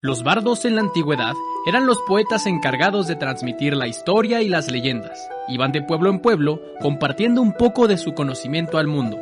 Los 0.00 0.22
bardos 0.22 0.64
en 0.64 0.76
la 0.76 0.82
antigüedad 0.82 1.34
eran 1.66 1.84
los 1.84 2.00
poetas 2.02 2.46
encargados 2.46 3.08
de 3.08 3.16
transmitir 3.16 3.74
la 3.74 3.88
historia 3.88 4.42
y 4.42 4.48
las 4.48 4.70
leyendas. 4.70 5.28
Iban 5.48 5.72
de 5.72 5.82
pueblo 5.82 6.08
en 6.08 6.20
pueblo 6.20 6.62
compartiendo 6.80 7.42
un 7.42 7.52
poco 7.52 7.88
de 7.88 7.96
su 7.96 8.14
conocimiento 8.14 8.78
al 8.78 8.86
mundo. 8.86 9.18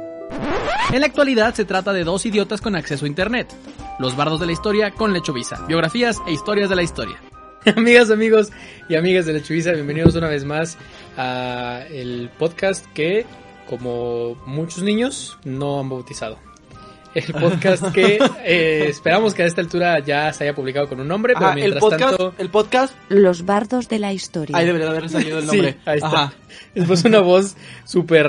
En 0.92 1.00
la 1.00 1.06
actualidad 1.06 1.54
se 1.54 1.64
trata 1.64 1.94
de 1.94 2.04
dos 2.04 2.26
idiotas 2.26 2.60
con 2.60 2.76
acceso 2.76 3.06
a 3.06 3.08
internet. 3.08 3.54
Los 3.98 4.18
bardos 4.18 4.38
de 4.38 4.44
la 4.44 4.52
historia 4.52 4.90
con 4.90 5.14
Lechovisa, 5.14 5.64
biografías 5.66 6.20
e 6.26 6.32
historias 6.34 6.68
de 6.68 6.76
la 6.76 6.82
historia. 6.82 7.22
Amigas, 7.74 8.10
amigos 8.10 8.50
y 8.86 8.96
amigas 8.96 9.24
de 9.24 9.32
Lechovisa, 9.32 9.72
bienvenidos 9.72 10.14
una 10.14 10.28
vez 10.28 10.44
más 10.44 10.76
a 11.16 11.84
el 11.88 12.28
podcast 12.38 12.84
que, 12.92 13.24
como 13.66 14.34
muchos 14.44 14.82
niños, 14.82 15.38
no 15.42 15.80
han 15.80 15.88
bautizado 15.88 16.38
el 17.18 17.32
podcast 17.32 17.84
que 17.92 18.18
eh, 18.44 18.86
esperamos 18.88 19.34
que 19.34 19.42
a 19.42 19.46
esta 19.46 19.60
altura 19.60 19.98
ya 20.00 20.32
se 20.32 20.44
haya 20.44 20.54
publicado 20.54 20.88
con 20.88 21.00
un 21.00 21.08
nombre, 21.08 21.34
pero 21.34 21.46
Ajá, 21.46 21.54
mientras 21.54 21.82
el 21.82 21.90
podcast, 21.90 22.16
tanto... 22.18 22.34
el 22.38 22.50
podcast, 22.50 22.94
Los 23.08 23.44
bardos 23.46 23.88
de 23.88 23.98
la 23.98 24.12
historia. 24.12 24.56
ahí 24.56 24.66
debería 24.66 24.90
de 24.90 24.96
haber 24.98 25.08
salido 25.10 25.38
el 25.38 25.46
nombre. 25.48 25.72
Sí, 25.72 25.78
ahí 25.86 25.96
está. 25.96 26.06
Ajá. 26.08 26.32
Después 26.74 27.04
una 27.04 27.20
voz 27.20 27.56
súper 27.84 28.28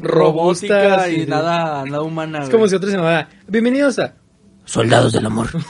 robusta. 0.00 0.66
Robótica 0.66 1.08
y 1.08 1.20
de- 1.20 1.26
nada, 1.26 1.84
nada 1.84 2.02
humana. 2.02 2.38
Es 2.38 2.44
güey. 2.46 2.52
como 2.52 2.68
si 2.68 2.74
otro 2.74 2.90
se 2.90 2.96
llamara... 2.96 3.28
Bienvenidos 3.46 3.98
a... 3.98 4.14
Soldados 4.64 5.12
del 5.12 5.26
amor. 5.26 5.48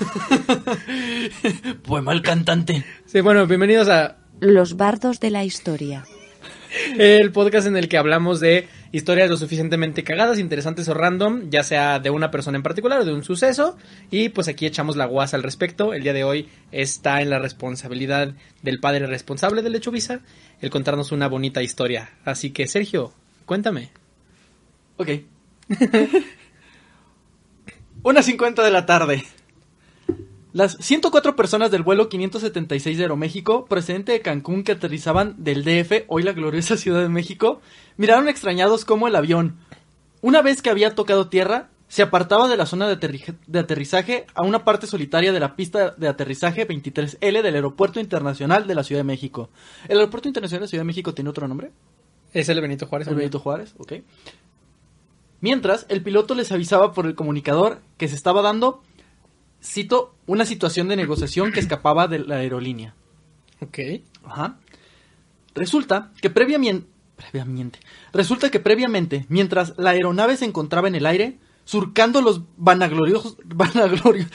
Pues 1.82 2.02
mal 2.02 2.22
cantante. 2.22 2.84
Sí, 3.04 3.20
bueno, 3.20 3.46
bienvenidos 3.46 3.88
a 3.88 4.16
Los 4.40 4.76
bardos 4.76 5.20
de 5.20 5.30
la 5.30 5.44
historia. 5.44 6.04
El 6.98 7.32
podcast 7.32 7.66
en 7.66 7.76
el 7.76 7.88
que 7.88 7.98
hablamos 7.98 8.40
de 8.40 8.68
historias 8.92 9.28
lo 9.28 9.36
suficientemente 9.36 10.04
cagadas, 10.04 10.38
interesantes 10.38 10.88
o 10.88 10.94
random, 10.94 11.50
ya 11.50 11.62
sea 11.62 11.98
de 11.98 12.10
una 12.10 12.30
persona 12.30 12.56
en 12.56 12.62
particular 12.62 13.00
o 13.00 13.04
de 13.04 13.12
un 13.12 13.24
suceso. 13.24 13.76
Y 14.10 14.28
pues 14.28 14.48
aquí 14.48 14.66
echamos 14.66 14.96
la 14.96 15.06
guasa 15.06 15.36
al 15.36 15.42
respecto. 15.42 15.92
El 15.92 16.02
día 16.02 16.12
de 16.12 16.24
hoy 16.24 16.48
está 16.72 17.20
en 17.22 17.30
la 17.30 17.38
responsabilidad 17.38 18.34
del 18.62 18.80
padre 18.80 19.06
responsable 19.06 19.62
del 19.62 19.74
hecho 19.74 19.92
el 20.60 20.70
contarnos 20.70 21.12
una 21.12 21.28
bonita 21.28 21.62
historia. 21.62 22.10
Así 22.24 22.50
que, 22.50 22.66
Sergio, 22.66 23.12
cuéntame. 23.44 23.90
Ok. 24.96 25.08
Una 28.02 28.22
50 28.22 28.62
de 28.62 28.70
la 28.70 28.86
tarde. 28.86 29.24
Las 30.56 30.78
104 30.80 31.36
personas 31.36 31.70
del 31.70 31.82
vuelo 31.82 32.08
576 32.08 32.96
de 32.96 33.04
Aeroméxico, 33.04 33.66
procedente 33.66 34.12
de 34.12 34.22
Cancún, 34.22 34.64
que 34.64 34.72
aterrizaban 34.72 35.34
del 35.36 35.64
DF, 35.64 36.04
hoy 36.08 36.22
la 36.22 36.32
gloriosa 36.32 36.76
Ciudad 36.78 37.02
de 37.02 37.10
México, 37.10 37.60
miraron 37.98 38.26
extrañados 38.26 38.86
cómo 38.86 39.06
el 39.06 39.16
avión, 39.16 39.58
una 40.22 40.40
vez 40.40 40.62
que 40.62 40.70
había 40.70 40.94
tocado 40.94 41.28
tierra, 41.28 41.68
se 41.88 42.00
apartaba 42.00 42.48
de 42.48 42.56
la 42.56 42.64
zona 42.64 42.88
de, 42.88 42.98
aterri- 42.98 43.36
de 43.46 43.58
aterrizaje 43.58 44.24
a 44.34 44.44
una 44.44 44.64
parte 44.64 44.86
solitaria 44.86 45.30
de 45.30 45.40
la 45.40 45.56
pista 45.56 45.90
de 45.90 46.08
aterrizaje 46.08 46.66
23L 46.66 47.42
del 47.42 47.54
Aeropuerto 47.54 48.00
Internacional 48.00 48.66
de 48.66 48.74
la 48.76 48.82
Ciudad 48.82 49.00
de 49.00 49.04
México. 49.04 49.50
¿El 49.88 49.98
Aeropuerto 49.98 50.26
Internacional 50.26 50.60
de 50.60 50.64
la 50.64 50.70
Ciudad 50.70 50.80
de 50.84 50.86
México 50.86 51.12
tiene 51.12 51.28
otro 51.28 51.46
nombre? 51.48 51.70
Es 52.32 52.48
el 52.48 52.58
Benito 52.62 52.86
Juárez. 52.86 53.08
El. 53.08 53.14
Benito 53.14 53.40
Juárez, 53.40 53.74
ok. 53.76 53.92
Mientras, 55.42 55.84
el 55.90 56.02
piloto 56.02 56.34
les 56.34 56.50
avisaba 56.50 56.94
por 56.94 57.04
el 57.04 57.14
comunicador 57.14 57.82
que 57.98 58.08
se 58.08 58.16
estaba 58.16 58.40
dando, 58.40 58.80
cito, 59.66 60.14
una 60.26 60.46
situación 60.46 60.88
de 60.88 60.96
negociación 60.96 61.52
que 61.52 61.60
escapaba 61.60 62.08
de 62.08 62.20
la 62.20 62.36
aerolínea. 62.36 62.94
Ok. 63.60 63.78
Ajá. 64.24 64.58
Resulta 65.54 66.12
que 66.20 66.30
previamente, 66.30 66.86
previamente, 67.16 67.80
resulta 68.12 68.50
que 68.50 68.60
previamente, 68.60 69.26
mientras 69.28 69.74
la 69.78 69.90
aeronave 69.90 70.36
se 70.36 70.44
encontraba 70.44 70.88
en 70.88 70.94
el 70.94 71.06
aire, 71.06 71.38
surcando 71.64 72.20
los 72.20 72.42
vanagloriosos, 72.56 73.36
vanagloriosos, 73.44 74.32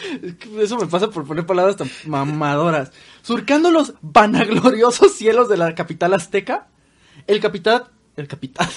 eso 0.60 0.78
me 0.78 0.88
pasa 0.88 1.10
por 1.10 1.26
poner 1.26 1.46
palabras 1.46 1.78
tan 1.78 1.90
mamadoras, 2.06 2.92
surcando 3.22 3.72
los 3.72 3.94
vanagloriosos 4.02 5.14
cielos 5.14 5.50
de 5.50 5.58
la 5.58 5.76
capital 5.76 6.14
azteca, 6.14 6.68
el 7.28 7.40
capitán, 7.40 7.84
el 8.18 8.28
capitán, 8.28 8.68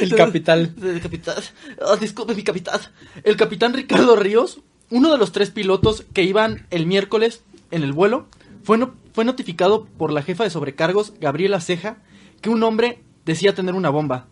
El 0.00 0.14
capital. 0.14 0.74
el 0.82 1.00
capitán, 1.00 1.36
ah, 1.80 1.96
disculpe 2.00 2.34
mi 2.34 2.42
capitán, 2.42 2.80
el 3.22 3.36
capitán 3.36 3.74
Ricardo 3.74 4.16
Ríos, 4.16 4.60
uno 4.90 5.12
de 5.12 5.18
los 5.18 5.32
tres 5.32 5.50
pilotos 5.50 6.04
que 6.12 6.22
iban 6.22 6.66
el 6.70 6.86
miércoles 6.86 7.42
en 7.70 7.82
el 7.82 7.92
vuelo, 7.92 8.26
fue, 8.62 8.78
no- 8.78 8.94
fue 9.12 9.24
notificado 9.24 9.86
por 9.98 10.12
la 10.12 10.22
jefa 10.22 10.44
de 10.44 10.50
sobrecargos, 10.50 11.14
Gabriela 11.20 11.60
Ceja, 11.60 11.98
que 12.40 12.50
un 12.50 12.62
hombre 12.62 13.00
decía 13.24 13.54
tener 13.54 13.74
una 13.74 13.90
bomba 13.90 14.26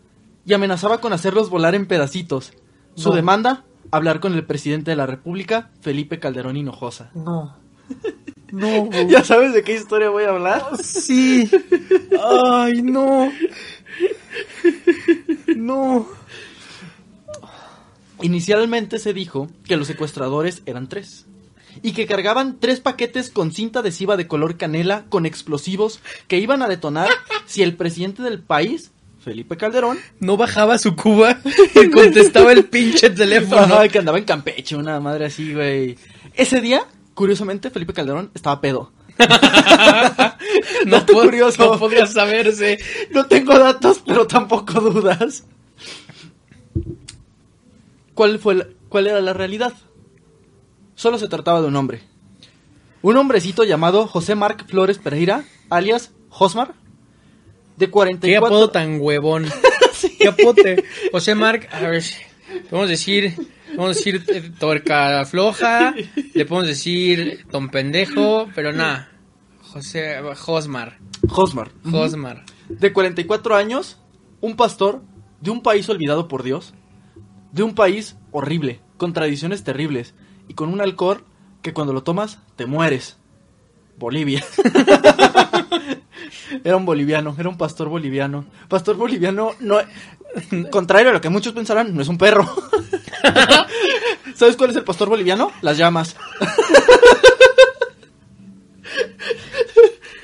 y 0.45 0.53
amenazaba 0.53 1.01
con 1.01 1.13
hacerlos 1.13 1.49
volar 1.49 1.75
en 1.75 1.85
pedacitos. 1.87 2.53
Su 2.95 3.09
No. 3.09 3.15
demanda, 3.15 3.65
hablar 3.91 4.19
con 4.19 4.33
el 4.33 4.45
presidente 4.45 4.91
de 4.91 4.97
la 4.97 5.05
República, 5.05 5.71
Felipe 5.81 6.19
Calderón 6.19 6.57
Hinojosa. 6.57 7.11
No. 7.15 7.55
No. 8.51 8.89
¿Ya 9.09 9.23
sabes 9.23 9.53
de 9.53 9.63
qué 9.63 9.73
historia 9.75 10.09
voy 10.11 10.23
a 10.23 10.29
hablar? 10.29 10.63
Sí. 10.81 11.49
Ay, 12.53 12.81
no. 12.83 13.29
No. 15.55 16.07
Inicialmente 18.21 18.99
se 18.99 19.13
dijo 19.13 19.49
que 19.65 19.77
los 19.77 19.87
secuestradores 19.87 20.61
eran 20.65 20.87
tres. 20.87 21.25
Y 21.81 21.91
que 21.91 22.05
cargaban 22.05 22.57
tres 22.59 22.79
paquetes 22.79 23.29
con 23.29 23.51
cinta 23.51 23.79
adhesiva 23.79 24.15
de 24.15 24.27
color 24.27 24.57
canela 24.57 25.05
con 25.09 25.25
explosivos 25.25 25.99
que 26.27 26.39
iban 26.39 26.61
a 26.61 26.69
detonar 26.69 27.09
si 27.45 27.63
el 27.63 27.75
presidente 27.75 28.23
del 28.23 28.39
país, 28.41 28.91
Felipe 29.19 29.57
Calderón, 29.57 29.99
No 30.19 30.37
bajaba 30.37 30.77
su 30.77 30.95
cuba 30.95 31.39
y 31.75 31.89
contestaba 31.89 32.53
el 32.53 32.65
pinche 32.65 33.09
teléfono. 33.09 33.79
Que 33.91 33.99
andaba 33.99 34.17
en 34.17 34.23
Campeche, 34.23 34.75
una 34.77 34.99
madre 35.01 35.25
así, 35.25 35.53
güey. 35.53 35.97
Ese 36.33 36.61
día, 36.61 36.85
curiosamente, 37.13 37.69
Felipe 37.69 37.93
Calderón 37.93 38.31
estaba 38.33 38.61
pedo. 38.61 38.91
No, 40.85 41.05
curioso. 41.05 41.71
no 41.73 41.79
podría 41.79 42.05
saberse. 42.05 42.79
No 43.11 43.25
tengo 43.25 43.57
datos, 43.57 44.01
pero 44.05 44.27
tampoco 44.27 44.79
dudas. 44.79 45.43
¿Cuál 48.15 48.39
fue 48.39 48.55
la- 48.55 48.67
cuál 48.89 49.07
era 49.07 49.21
la 49.21 49.33
realidad? 49.33 49.73
Solo 50.95 51.17
se 51.19 51.27
trataba 51.27 51.61
de 51.61 51.67
un 51.67 51.75
hombre. 51.75 52.01
Un 53.01 53.17
hombrecito 53.17 53.63
llamado 53.63 54.07
José 54.07 54.33
Marc 54.35 54.65
Flores 54.67 54.97
Pereira, 54.97 55.43
alias 55.69 56.11
Josmar, 56.29 56.73
de 57.77 57.85
Qué 57.85 57.91
44 57.91 58.47
apodo 58.47 58.69
tan 58.71 58.99
huevón. 58.99 59.45
Qué 60.19 60.27
apote. 60.27 60.83
José 61.11 61.35
Marc, 61.35 61.67
a 61.73 61.81
ver, 61.81 62.03
podemos 62.69 62.89
decir, 62.89 63.33
podemos 63.75 63.97
decir 63.97 64.23
eh, 64.27 64.51
torca 64.59 65.23
floja, 65.25 65.93
le 66.33 66.45
podemos 66.45 66.67
decir 66.67 67.45
ton 67.51 67.69
pendejo, 67.69 68.47
pero 68.55 68.71
nada. 68.71 69.09
José, 69.61 70.15
Josmar, 70.37 70.97
Josmar. 71.27 71.69
Josmar. 71.91 72.45
de 72.69 72.93
44 72.93 73.55
años, 73.55 73.97
un 74.41 74.55
pastor 74.55 75.01
de 75.41 75.51
un 75.51 75.61
país 75.61 75.87
olvidado 75.89 76.27
por 76.27 76.43
Dios, 76.43 76.73
de 77.55 77.63
un 77.63 77.73
país 77.73 78.15
horrible, 78.31 78.81
con 78.97 79.13
tradiciones 79.13 79.63
terribles 79.63 80.13
y 80.47 80.53
con 80.53 80.71
un 80.71 80.81
alcohol 80.81 81.23
que 81.61 81.73
cuando 81.73 81.93
lo 81.93 82.03
tomas 82.03 82.39
te 82.57 82.65
mueres. 82.65 83.17
Bolivia. 83.97 84.43
era 86.65 86.75
un 86.75 86.85
boliviano, 86.85 87.33
era 87.39 87.47
un 87.47 87.57
pastor 87.57 87.87
boliviano. 87.87 88.45
Pastor 88.67 88.97
boliviano 88.97 89.51
no 89.61 89.77
contrario 90.69 91.11
a 91.11 91.13
lo 91.13 91.21
que 91.21 91.29
muchos 91.29 91.53
pensarán, 91.53 91.95
no 91.95 92.01
es 92.01 92.09
un 92.09 92.17
perro. 92.17 92.45
¿Sabes 94.35 94.57
cuál 94.57 94.71
es 94.71 94.75
el 94.75 94.83
pastor 94.83 95.07
boliviano? 95.07 95.49
Las 95.61 95.77
llamas. 95.77 96.17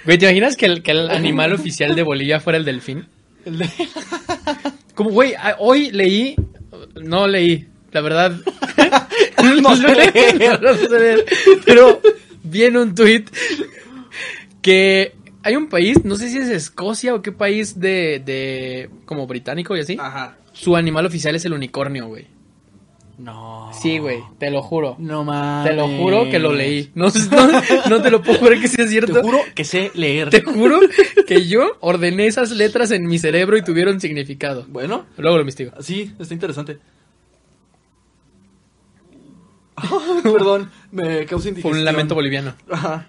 Güey, 0.03 0.17
¿te 0.17 0.25
imaginas 0.25 0.57
que 0.57 0.65
el, 0.65 0.83
que 0.83 0.91
el 0.91 1.09
animal 1.11 1.53
oficial 1.53 1.95
de 1.95 2.03
Bolivia 2.03 2.39
fuera 2.39 2.57
el 2.57 2.65
delfín? 2.65 3.07
El 3.45 3.59
de- 3.59 3.69
Como, 4.95 5.11
güey, 5.11 5.33
hoy 5.59 5.91
leí, 5.91 6.35
no 6.95 7.27
leí, 7.27 7.67
la 7.91 8.01
verdad. 8.01 8.33
No 9.61 9.75
sé. 9.75 9.87
No 10.61 10.75
sé 10.75 11.25
Pero 11.65 11.99
vi 12.43 12.63
en 12.63 12.77
un 12.77 12.93
tweet 12.93 13.25
que 14.61 15.15
hay 15.43 15.55
un 15.55 15.67
país, 15.67 16.03
no 16.03 16.15
sé 16.15 16.29
si 16.29 16.37
es 16.37 16.49
Escocia 16.49 17.15
o 17.15 17.21
qué 17.21 17.31
país 17.31 17.79
de, 17.79 18.21
de 18.23 18.89
como 19.05 19.25
británico 19.25 19.75
y 19.75 19.79
así. 19.79 19.97
Ajá. 19.99 20.37
Su 20.53 20.75
animal 20.75 21.05
oficial 21.05 21.35
es 21.35 21.45
el 21.45 21.53
unicornio, 21.53 22.07
güey. 22.07 22.27
No. 23.21 23.69
Sí, 23.73 23.99
güey, 23.99 24.23
te 24.39 24.49
lo 24.49 24.61
juro. 24.63 24.95
No 24.97 25.23
mames. 25.23 25.69
Te 25.69 25.75
lo 25.75 25.87
juro 25.87 26.29
que 26.29 26.39
lo 26.39 26.53
leí. 26.53 26.89
No, 26.95 27.07
no, 27.07 27.89
no 27.89 28.01
te 28.01 28.09
lo 28.09 28.21
puedo 28.23 28.39
jurar 28.39 28.59
que 28.59 28.67
sea 28.67 28.87
cierto. 28.87 29.13
Te 29.13 29.21
juro 29.21 29.37
que 29.53 29.63
sé 29.63 29.91
leer. 29.93 30.29
Te 30.31 30.41
juro 30.41 30.79
que 31.27 31.47
yo 31.47 31.77
ordené 31.81 32.25
esas 32.27 32.49
letras 32.51 32.89
en 32.91 33.05
mi 33.05 33.19
cerebro 33.19 33.57
y 33.57 33.63
tuvieron 33.63 33.99
significado. 34.01 34.65
Bueno, 34.69 35.05
Luego 35.17 35.37
lo 35.37 35.41
investigo. 35.41 35.71
sí, 35.81 36.13
está 36.19 36.33
interesante. 36.33 36.79
Perdón, 40.23 40.69
me 40.91 41.25
causa 41.25 41.43
Fue 41.43 41.49
indigestión. 41.49 41.77
un 41.77 41.85
lamento 41.85 42.15
boliviano. 42.15 42.53
Ajá. 42.69 43.07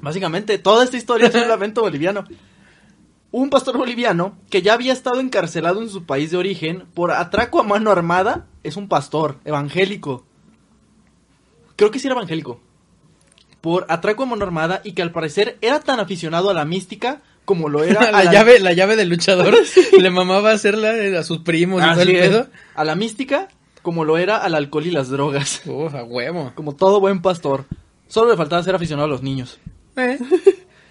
Básicamente, 0.00 0.58
toda 0.58 0.84
esta 0.84 0.96
historia 0.96 1.28
es 1.28 1.34
un 1.34 1.48
lamento 1.48 1.82
boliviano. 1.82 2.24
Un 3.30 3.50
pastor 3.50 3.76
boliviano 3.76 4.38
que 4.50 4.62
ya 4.62 4.74
había 4.74 4.92
estado 4.92 5.20
encarcelado 5.20 5.82
en 5.82 5.88
su 5.90 6.04
país 6.04 6.30
de 6.30 6.36
origen 6.36 6.84
por 6.94 7.10
atraco 7.10 7.60
a 7.60 7.64
mano 7.64 7.90
armada 7.90 8.46
es 8.64 8.76
un 8.76 8.88
pastor 8.88 9.38
evangélico. 9.44 10.24
Creo 11.76 11.90
que 11.90 11.98
sí 11.98 12.06
era 12.06 12.14
evangélico. 12.16 12.60
por 13.60 13.86
atraco 13.88 14.24
a 14.24 14.26
mano 14.26 14.44
armada 14.44 14.80
y 14.84 14.92
que 14.92 15.02
al 15.02 15.10
parecer 15.12 15.56
era 15.60 15.80
tan 15.80 15.98
aficionado 16.00 16.50
a 16.50 16.54
la 16.54 16.64
mística 16.64 17.22
como 17.44 17.68
lo 17.68 17.82
era 17.84 18.00
a 18.08 18.10
la, 18.24 18.32
llave, 18.32 18.58
la 18.60 18.72
llave 18.72 18.96
del 18.96 19.08
luchador 19.08 19.54
le 19.98 20.10
mamaba 20.10 20.50
hacerla 20.52 20.92
a 21.18 21.22
sus 21.22 21.38
primos 21.38 21.82
y 21.82 21.84
todo 21.92 22.02
el 22.02 22.08
Así 22.08 22.16
es, 22.16 22.28
pedo. 22.28 22.46
a 22.74 22.84
la 22.84 22.94
mística 22.94 23.48
como 23.82 24.04
lo 24.04 24.16
era 24.18 24.38
al 24.38 24.54
alcohol 24.54 24.86
y 24.86 24.90
las 24.90 25.08
drogas. 25.10 25.60
Uf, 25.66 25.94
a 25.94 26.04
huevo. 26.04 26.52
Como 26.54 26.74
todo 26.74 27.00
buen 27.00 27.20
pastor. 27.22 27.66
Solo 28.08 28.30
le 28.30 28.36
faltaba 28.36 28.62
ser 28.62 28.74
aficionado 28.74 29.06
a 29.06 29.10
los 29.10 29.22
niños. 29.22 29.58
Eh, 29.96 30.18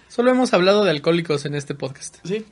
Solo 0.08 0.30
hemos 0.30 0.52
hablado 0.54 0.84
de 0.84 0.90
alcohólicos 0.92 1.44
en 1.44 1.56
este 1.56 1.74
podcast. 1.74 2.16
Sí. 2.24 2.44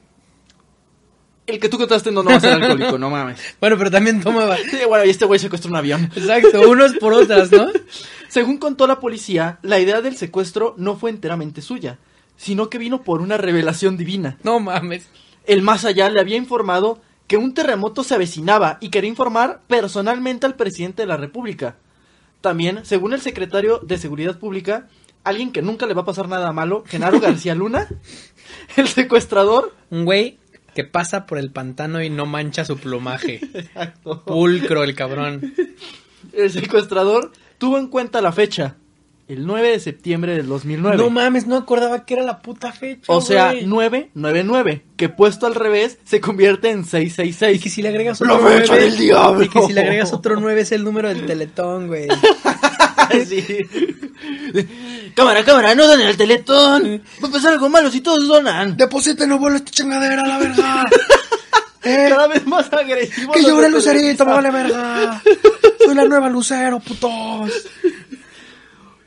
El 1.46 1.58
que 1.58 1.68
tú 1.68 1.76
contaste 1.76 2.12
no, 2.12 2.22
no 2.22 2.30
va 2.30 2.36
a 2.36 2.40
ser 2.40 2.52
alcohólico, 2.52 2.98
no 2.98 3.10
mames. 3.10 3.40
Bueno, 3.60 3.76
pero 3.76 3.90
también 3.90 4.20
tomaba. 4.20 4.56
Sí, 4.56 4.78
bueno, 4.86 5.04
y 5.04 5.10
este 5.10 5.24
güey 5.24 5.40
secuestró 5.40 5.70
un 5.70 5.76
avión. 5.76 6.04
Exacto, 6.14 6.68
unos 6.68 6.94
por 6.94 7.12
otras, 7.12 7.50
¿no? 7.50 7.68
Según 8.28 8.58
contó 8.58 8.86
la 8.86 9.00
policía, 9.00 9.58
la 9.62 9.80
idea 9.80 10.00
del 10.00 10.16
secuestro 10.16 10.74
no 10.78 10.96
fue 10.96 11.10
enteramente 11.10 11.60
suya, 11.60 11.98
sino 12.36 12.70
que 12.70 12.78
vino 12.78 13.02
por 13.02 13.20
una 13.20 13.36
revelación 13.36 13.96
divina. 13.96 14.38
No 14.44 14.60
mames. 14.60 15.08
El 15.44 15.62
más 15.62 15.84
allá 15.84 16.08
le 16.08 16.20
había 16.20 16.36
informado 16.36 17.00
que 17.26 17.36
un 17.36 17.54
terremoto 17.54 18.04
se 18.04 18.14
avecinaba 18.14 18.78
y 18.80 18.90
quería 18.90 19.10
informar 19.10 19.62
personalmente 19.66 20.46
al 20.46 20.54
presidente 20.54 21.02
de 21.02 21.08
la 21.08 21.16
República. 21.16 21.76
También, 22.40 22.84
según 22.84 23.14
el 23.14 23.20
secretario 23.20 23.78
de 23.78 23.98
Seguridad 23.98 24.38
Pública, 24.38 24.88
alguien 25.24 25.52
que 25.52 25.62
nunca 25.62 25.86
le 25.86 25.94
va 25.94 26.02
a 26.02 26.06
pasar 26.06 26.28
nada 26.28 26.52
malo, 26.52 26.84
Genaro 26.86 27.20
García 27.20 27.54
Luna, 27.54 27.88
el 28.76 28.88
secuestrador. 28.88 29.74
Un 29.90 30.04
güey 30.04 30.38
que 30.74 30.84
pasa 30.84 31.26
por 31.26 31.38
el 31.38 31.50
pantano 31.50 32.02
y 32.02 32.10
no 32.10 32.26
mancha 32.26 32.64
su 32.64 32.76
plumaje. 32.78 33.40
Exacto. 33.54 34.24
Pulcro 34.24 34.84
el 34.84 34.94
cabrón. 34.94 35.54
El 36.32 36.50
secuestrador 36.50 37.32
tuvo 37.58 37.78
en 37.78 37.88
cuenta 37.88 38.20
la 38.20 38.32
fecha, 38.32 38.76
el 39.28 39.46
9 39.46 39.70
de 39.70 39.80
septiembre 39.80 40.34
del 40.34 40.46
2009. 40.46 40.96
No 40.96 41.10
mames, 41.10 41.46
no 41.46 41.56
acordaba 41.56 42.04
que 42.04 42.14
era 42.14 42.22
la 42.22 42.40
puta 42.40 42.72
fecha. 42.72 43.12
o 43.12 43.20
sea, 43.20 43.52
güey. 43.52 43.66
999, 43.66 44.84
que 44.96 45.08
puesto 45.08 45.46
al 45.46 45.54
revés 45.54 45.98
se 46.04 46.20
convierte 46.20 46.70
en 46.70 46.84
666. 46.84 47.56
Y 47.56 47.62
que 47.62 47.70
si 47.70 47.82
le 47.82 47.88
agregas 47.88 48.20
La 48.20 48.34
otro 48.34 48.48
fecha 48.48 48.72
9, 48.74 48.84
del 48.84 48.98
diablo. 48.98 49.42
Y 49.44 49.48
que 49.48 49.62
si 49.62 49.72
le 49.72 49.80
agregas 49.80 50.12
otro 50.12 50.38
9 50.40 50.60
es 50.60 50.72
el 50.72 50.84
número 50.84 51.08
del 51.08 51.26
teletón, 51.26 51.88
güey. 51.88 52.08
Sí. 53.26 53.58
cámara, 55.14 55.44
cámara, 55.44 55.74
no 55.74 55.86
donen 55.86 56.08
el 56.08 56.16
teletón. 56.16 57.02
Va 57.22 57.28
a 57.28 57.30
pasar 57.30 57.52
algo 57.52 57.68
malo 57.68 57.90
si 57.90 58.00
todos 58.00 58.26
donan. 58.26 58.76
Depositen 58.76 59.36
vuelo 59.38 59.56
esta 59.56 59.70
chingadera, 59.70 60.26
la 60.26 60.38
verdad. 60.38 60.84
Cada 61.80 62.28
vez 62.28 62.46
más 62.46 62.72
agresivo. 62.72 63.32
Que 63.32 63.42
los 63.42 63.50
llore 63.50 63.68
Lucerito, 63.70 64.24
me 64.24 64.32
vale 64.32 64.50
verga. 64.50 65.20
Soy 65.84 65.94
la 65.94 66.04
nueva 66.04 66.28
Lucero, 66.28 66.78
putos. 66.80 67.50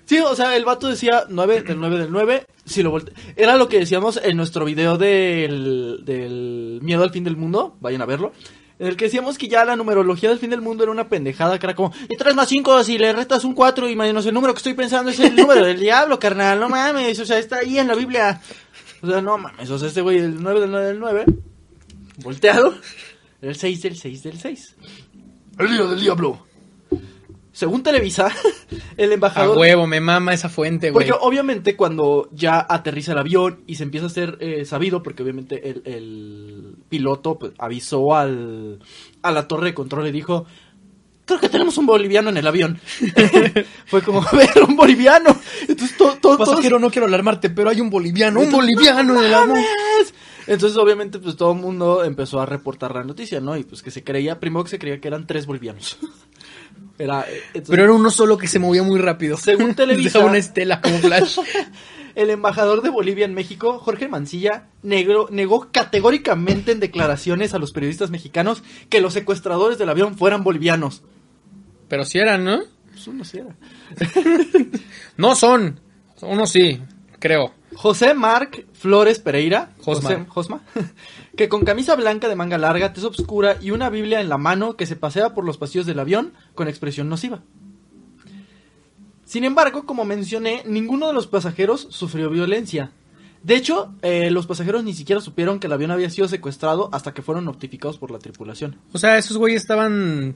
Sí, 0.05 0.19
o 0.19 0.35
sea, 0.35 0.55
el 0.55 0.65
vato 0.65 0.87
decía 0.89 1.23
9 1.29 1.61
del 1.61 1.79
9 1.79 1.97
del 1.97 2.11
9. 2.11 2.45
Si 2.65 2.83
lo 2.83 2.91
volte- 2.91 3.13
Era 3.35 3.55
lo 3.55 3.67
que 3.69 3.79
decíamos 3.79 4.19
en 4.21 4.37
nuestro 4.37 4.65
video 4.65 4.97
del, 4.97 6.01
del 6.03 6.79
miedo 6.83 7.03
al 7.03 7.11
fin 7.11 7.23
del 7.23 7.37
mundo. 7.37 7.75
Vayan 7.79 8.01
a 8.01 8.05
verlo. 8.05 8.33
En 8.77 8.87
el 8.87 8.97
que 8.97 9.05
decíamos 9.05 9.37
que 9.37 9.47
ya 9.47 9.63
la 9.63 9.75
numerología 9.77 10.29
del 10.29 10.39
fin 10.39 10.49
del 10.49 10.61
mundo 10.61 10.83
era 10.83 10.91
una 10.91 11.07
pendejada, 11.07 11.57
que 11.57 11.65
era 11.65 11.75
como, 11.75 11.93
y 12.09 12.17
3 12.17 12.35
más 12.35 12.49
5, 12.49 12.83
si 12.83 12.97
le 12.97 13.13
restas 13.13 13.45
un 13.45 13.53
4 13.53 13.87
y 13.87 13.95
menos 13.95 14.25
el 14.25 14.33
número 14.33 14.53
que 14.53 14.57
estoy 14.57 14.73
pensando 14.73 15.11
es 15.11 15.19
el 15.19 15.35
número 15.37 15.65
del 15.65 15.79
diablo, 15.79 16.19
carnal, 16.19 16.59
no 16.59 16.67
mames, 16.67 17.17
o 17.19 17.25
sea, 17.25 17.39
está 17.39 17.59
ahí 17.59 17.79
en 17.79 17.87
la 17.87 17.95
Biblia. 17.95 18.41
O 19.01 19.07
sea, 19.07 19.21
no 19.21 19.37
mames, 19.37 19.69
o 19.69 19.79
sea, 19.79 19.87
este 19.87 20.01
güey, 20.01 20.17
el 20.17 20.41
9 20.41 20.59
del 20.59 20.71
9 20.71 20.85
del 20.87 20.99
9, 20.99 21.25
volteado, 22.17 22.75
el 23.41 23.55
6 23.55 23.81
del 23.81 23.95
6 23.95 24.23
del 24.23 24.39
6. 24.39 24.75
El 25.57 25.69
día 25.69 25.85
del 25.85 26.01
diablo. 26.01 26.44
Según 27.55 27.83
Televisa, 27.83 28.27
el 28.97 29.11
A 29.11 29.13
embajador... 29.13 29.57
huevo, 29.57 29.87
me 29.87 30.01
mama 30.01 30.33
esa 30.33 30.49
fuente, 30.49 30.91
güey. 30.91 31.07
Porque 31.07 31.17
obviamente 31.25 31.77
cuando 31.77 32.27
ya 32.33 32.65
aterriza 32.67 33.13
el 33.13 33.17
avión 33.19 33.61
y 33.65 33.75
se 33.75 33.83
empieza 33.83 34.07
a 34.07 34.09
ser 34.09 34.37
eh, 34.41 34.65
sabido, 34.65 35.01
porque 35.01 35.23
obviamente 35.23 35.69
el, 35.69 35.81
el 35.85 36.75
piloto 36.89 37.39
pues, 37.39 37.53
avisó 37.57 38.13
al, 38.13 38.79
a 39.21 39.31
la 39.31 39.47
torre 39.47 39.67
de 39.67 39.73
control 39.73 40.05
y 40.07 40.11
dijo, 40.11 40.45
creo 41.23 41.39
que 41.39 41.47
tenemos 41.47 41.77
un 41.77 41.85
boliviano 41.85 42.29
en 42.29 42.35
el 42.35 42.45
avión. 42.45 42.77
Fue 43.85 44.01
como, 44.01 44.21
a 44.21 44.31
ver, 44.31 44.49
un 44.67 44.75
boliviano. 44.75 45.33
Entonces 45.61 45.95
to- 45.97 46.17
to- 46.21 46.35
todos... 46.37 46.61
No 46.81 46.89
quiero 46.91 47.07
alarmarte, 47.07 47.49
pero 47.51 47.69
hay 47.69 47.79
un 47.79 47.89
boliviano, 47.89 48.41
un 48.41 48.51
boliviano 48.51 49.17
en 49.17 49.25
el. 49.27 49.31
¡Mames! 49.31 50.13
Entonces 50.47 50.77
obviamente 50.77 51.19
pues 51.19 51.37
todo 51.37 51.53
el 51.53 51.59
mundo 51.59 52.03
empezó 52.03 52.41
a 52.41 52.45
reportar 52.45 52.93
la 52.93 53.03
noticia, 53.05 53.39
¿no? 53.39 53.55
Y 53.57 53.63
pues 53.63 53.81
que 53.81 53.91
se 53.91 54.03
creía, 54.03 54.39
primero 54.41 54.63
que 54.65 54.69
se 54.71 54.77
creía 54.77 54.99
que 54.99 55.07
eran 55.07 55.25
tres 55.25 55.45
bolivianos. 55.45 55.97
Era, 56.97 57.21
eh, 57.21 57.41
entonces- 57.47 57.69
Pero 57.69 57.83
era 57.83 57.93
uno 57.93 58.09
solo 58.09 58.37
que 58.37 58.47
se 58.47 58.59
movía 58.59 58.83
muy 58.83 58.99
rápido. 58.99 59.37
Según 59.37 59.73
Televisa- 59.75 60.19
una 60.25 60.37
estela 60.37 60.81
como 60.81 60.97
flash. 60.99 61.39
El 62.15 62.29
embajador 62.29 62.81
de 62.81 62.89
Bolivia 62.89 63.25
en 63.25 63.33
México, 63.33 63.77
Jorge 63.79 64.07
Mancilla, 64.07 64.67
negó, 64.83 65.27
negó 65.31 65.67
categóricamente 65.73 66.71
en 66.71 66.79
declaraciones 66.79 67.53
a 67.53 67.59
los 67.59 67.73
periodistas 67.73 68.09
mexicanos 68.09 68.63
que 68.89 69.01
los 69.01 69.11
secuestradores 69.11 69.77
del 69.77 69.89
avión 69.89 70.17
fueran 70.17 70.41
bolivianos. 70.45 71.03
Pero 71.89 72.05
sí 72.05 72.19
eran, 72.19 72.45
¿no? 72.45 72.61
Pues 72.93 73.05
uno 73.07 73.25
sí 73.25 73.39
era. 73.39 73.55
No 75.17 75.35
son. 75.35 75.81
Uno 76.21 76.47
sí, 76.47 76.81
creo. 77.25 77.51
José 77.75 78.13
Marc 78.13 78.65
Flores 78.73 79.19
Pereira, 79.19 79.71
Josma. 79.81 80.09
José- 80.09 80.25
Josma, 80.27 80.61
que 81.37 81.49
con 81.49 81.65
camisa 81.65 81.95
blanca 81.95 82.29
de 82.29 82.35
manga 82.35 82.57
larga, 82.57 82.93
tez 82.93 83.03
oscura 83.03 83.57
y 83.61 83.71
una 83.71 83.89
Biblia 83.89 84.21
en 84.21 84.29
la 84.29 84.37
mano 84.37 84.75
que 84.77 84.85
se 84.85 84.95
pasea 84.95 85.33
por 85.33 85.43
los 85.45 85.57
pasillos 85.57 85.85
del 85.85 85.99
avión 85.99 86.33
con 86.53 86.67
expresión 86.67 87.09
nociva. 87.09 87.41
Sin 89.25 89.43
embargo, 89.43 89.85
como 89.85 90.05
mencioné, 90.05 90.61
ninguno 90.65 91.07
de 91.07 91.13
los 91.13 91.27
pasajeros 91.27 91.87
sufrió 91.89 92.29
violencia. 92.29 92.91
De 93.43 93.55
hecho, 93.55 93.93
eh, 94.01 94.29
los 94.31 94.47
pasajeros 94.47 94.83
ni 94.83 94.93
siquiera 94.93 95.21
supieron 95.21 95.59
que 95.59 95.67
el 95.67 95.73
avión 95.73 95.91
había 95.91 96.09
sido 96.09 96.27
secuestrado 96.27 96.89
hasta 96.93 97.13
que 97.13 97.21
fueron 97.21 97.45
notificados 97.45 97.97
por 97.97 98.11
la 98.11 98.19
tripulación. 98.19 98.77
O 98.93 98.97
sea, 98.97 99.17
esos 99.17 99.37
güeyes 99.37 99.61
estaban 99.61 100.35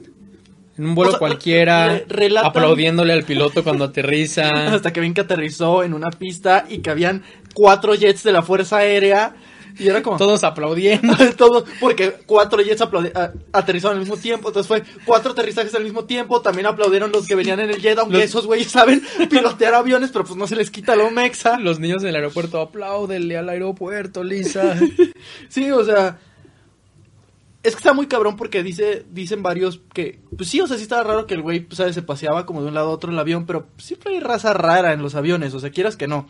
en 0.80 0.86
un 0.88 0.94
vuelo 0.94 1.10
O 1.10 1.12
sea, 1.12 1.18
cualquiera, 1.18 2.00
relatan- 2.08 2.46
aplaudiéndole 2.46 3.12
al 3.12 3.24
piloto 3.24 3.62
cuando 3.62 3.84
aterriza. 3.84 4.48
Hasta 4.74 4.92
que 4.92 5.00
ven 5.00 5.12
que 5.14 5.20
aterrizó 5.20 5.82
en 5.84 5.92
una 5.94 6.10
pista 6.10 6.64
y 6.68 6.78
que 6.78 6.90
habían 6.90 7.22
cuatro 7.54 7.94
jets 7.94 8.22
de 8.22 8.32
la 8.32 8.42
Fuerza 8.42 8.78
Aérea. 8.78 9.34
Y 9.78 9.86
era 9.88 10.02
como... 10.02 10.16
Todos 10.16 10.42
aplaudiendo. 10.42 11.14
Todo, 11.36 11.64
porque 11.78 12.14
cuatro 12.26 12.60
jets 12.60 12.82
aterrizaron 13.52 13.96
al 13.96 14.00
mismo 14.00 14.16
tiempo, 14.16 14.48
entonces 14.48 14.66
fue 14.66 14.82
cuatro 15.06 15.32
aterrizajes 15.32 15.74
al 15.74 15.84
mismo 15.84 16.04
tiempo, 16.06 16.40
también 16.42 16.66
aplaudieron 16.66 17.12
los 17.12 17.26
que 17.26 17.34
venían 17.36 17.60
en 17.60 17.70
el 17.70 17.80
jet, 17.80 17.96
aunque 17.98 18.16
Los- 18.16 18.24
esos 18.24 18.46
güeyes 18.46 18.70
saben 18.70 19.00
pilotear 19.30 19.74
aviones, 19.74 20.10
pero 20.12 20.24
pues 20.24 20.36
no 20.36 20.46
se 20.48 20.56
les 20.56 20.70
quita 20.70 20.96
lo 20.96 21.10
mexa. 21.10 21.58
Los 21.58 21.78
niños 21.78 22.02
del 22.02 22.16
aeropuerto, 22.16 22.60
apláudele 22.60 23.38
al 23.38 23.48
aeropuerto, 23.48 24.24
Lisa. 24.24 24.76
Sí, 25.48 25.70
o 25.70 25.84
sea, 25.84 26.18
es 27.62 27.74
que 27.74 27.78
está 27.78 27.92
muy 27.92 28.06
cabrón 28.06 28.36
porque 28.36 28.62
dice, 28.62 29.04
dicen 29.10 29.42
varios 29.42 29.82
que, 29.92 30.18
pues 30.36 30.48
sí, 30.48 30.60
o 30.60 30.66
sea, 30.66 30.76
sí 30.76 30.82
estaba 30.82 31.02
raro 31.02 31.26
que 31.26 31.34
el 31.34 31.42
güey, 31.42 31.60
pues, 31.60 31.76
¿sabes? 31.76 31.94
se 31.94 32.02
paseaba 32.02 32.46
como 32.46 32.62
de 32.62 32.68
un 32.68 32.74
lado 32.74 32.88
a 32.88 32.92
otro 32.92 33.10
en 33.10 33.14
el 33.14 33.20
avión, 33.20 33.44
pero 33.44 33.66
siempre 33.76 34.14
hay 34.14 34.20
raza 34.20 34.54
rara 34.54 34.92
en 34.92 35.02
los 35.02 35.14
aviones, 35.14 35.52
o 35.52 35.60
sea, 35.60 35.70
quieras 35.70 35.96
que 35.96 36.08
no. 36.08 36.26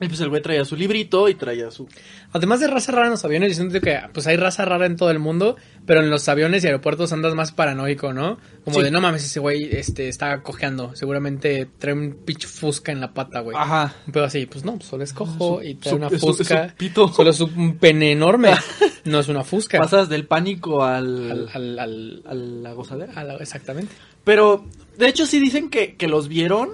Y 0.00 0.06
pues 0.08 0.20
el 0.20 0.28
güey 0.28 0.40
traía 0.42 0.64
su 0.64 0.76
librito 0.76 1.28
y 1.28 1.34
traía 1.34 1.70
su... 1.70 1.88
Además 2.32 2.60
de 2.60 2.68
raza 2.68 2.92
rara 2.92 3.06
en 3.06 3.12
los 3.12 3.24
aviones, 3.24 3.50
yo 3.50 3.54
siento 3.64 3.80
que 3.80 3.98
pues 4.12 4.26
hay 4.26 4.36
raza 4.36 4.64
rara 4.64 4.86
en 4.86 4.96
todo 4.96 5.10
el 5.10 5.18
mundo, 5.18 5.56
pero 5.86 6.00
en 6.00 6.10
los 6.10 6.28
aviones 6.28 6.62
y 6.62 6.66
aeropuertos 6.66 7.12
andas 7.12 7.34
más 7.34 7.52
paranoico, 7.52 8.12
¿no? 8.12 8.38
Como 8.64 8.78
Sí. 8.78 8.84
de 8.84 8.90
no 8.90 9.00
mames, 9.00 9.24
ese 9.24 9.40
güey 9.40 9.68
este, 9.72 10.08
está 10.08 10.42
cojeando, 10.42 10.94
seguramente 10.94 11.68
trae 11.78 11.94
un 11.94 12.18
pinche 12.24 12.46
fusca 12.46 12.92
en 12.92 13.00
la 13.00 13.12
pata, 13.14 13.40
güey. 13.40 13.56
Aja. 13.58 13.94
Pero 14.12 14.24
así, 14.26 14.46
pues 14.46 14.64
no, 14.64 14.78
solo 14.80 15.02
es 15.04 15.12
cojo 15.12 15.62
y 15.62 15.74
trae 15.76 15.90
su- 15.92 15.96
una 15.96 16.08
su- 16.10 16.14
es 16.16 16.20
fusca. 16.20 16.68
su 16.68 16.74
pito. 16.76 17.08
Solo 17.12 17.30
es 17.30 17.40
un 17.40 17.78
pene 17.78 18.12
enorme, 18.12 18.50
no 19.04 19.18
es 19.20 19.28
una 19.28 19.42
fusca. 19.42 19.78
Pasas 19.78 20.08
del 20.08 20.26
pánico 20.26 20.84
al, 20.84 21.30
al, 21.30 21.48
al, 21.54 21.78
al, 21.78 22.22
a 22.26 22.34
la 22.34 22.72
gozadera. 22.74 23.14
a 23.16 23.24
la- 23.24 23.36
exactamente. 23.36 23.94
Pero, 24.24 24.66
de 24.98 25.08
hecho, 25.08 25.24
sí 25.26 25.40
dicen 25.40 25.70
que, 25.70 25.96
que 25.96 26.06
los 26.08 26.28
vieron. 26.28 26.68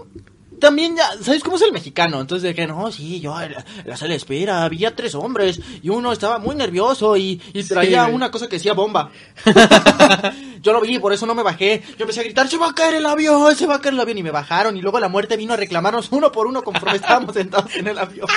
También 0.61 0.97
ya, 0.97 1.09
¿sabes 1.23 1.43
cómo 1.43 1.57
es 1.57 1.63
el 1.63 1.73
mexicano? 1.73 2.21
Entonces, 2.21 2.43
de 2.43 2.55
que 2.55 2.67
no, 2.67 2.91
sí, 2.91 3.21
yo 3.21 3.31
la, 3.39 3.65
la 3.85 3.97
sala 3.97 4.11
de 4.11 4.17
espera 4.17 4.65
había 4.65 4.95
tres 4.95 5.15
hombres 5.15 5.61
y 5.83 5.89
uno 5.89 6.13
estaba 6.13 6.39
muy 6.39 6.55
nervioso 6.55 7.17
y, 7.17 7.41
y 7.53 7.63
traía 7.65 8.07
una 8.07 8.31
cosa 8.31 8.49
que 8.49 8.57
decía 8.57 8.73
bomba. 8.73 9.11
yo 10.63 10.73
lo 10.73 10.81
vi, 10.81 10.99
por 10.99 11.13
eso 11.13 11.27
no 11.27 11.35
me 11.35 11.43
bajé. 11.43 11.83
Yo 11.99 12.05
empecé 12.05 12.21
a 12.21 12.25
gritar, 12.25 12.49
se 12.49 12.57
va 12.57 12.69
a 12.71 12.75
caer 12.75 12.95
el 12.95 13.07
avión, 13.07 13.55
se 13.57 13.67
va 13.67 13.77
a 13.77 13.81
caer 13.81 13.95
el 13.95 14.01
avión. 14.01 14.19
Y 14.19 14.23
me 14.23 14.31
bajaron 14.31 14.77
y 14.77 14.83
luego 14.83 15.01
la 15.01 15.09
muerte 15.09 15.37
vino 15.37 15.55
a 15.55 15.57
reclamarnos 15.57 16.09
uno 16.13 16.31
por 16.33 16.47
uno 16.47 16.63
conforme 16.63 16.97
estábamos 16.97 17.35
sentados 17.35 17.75
en 17.77 17.89
el 17.89 17.99
avión. 17.99 18.29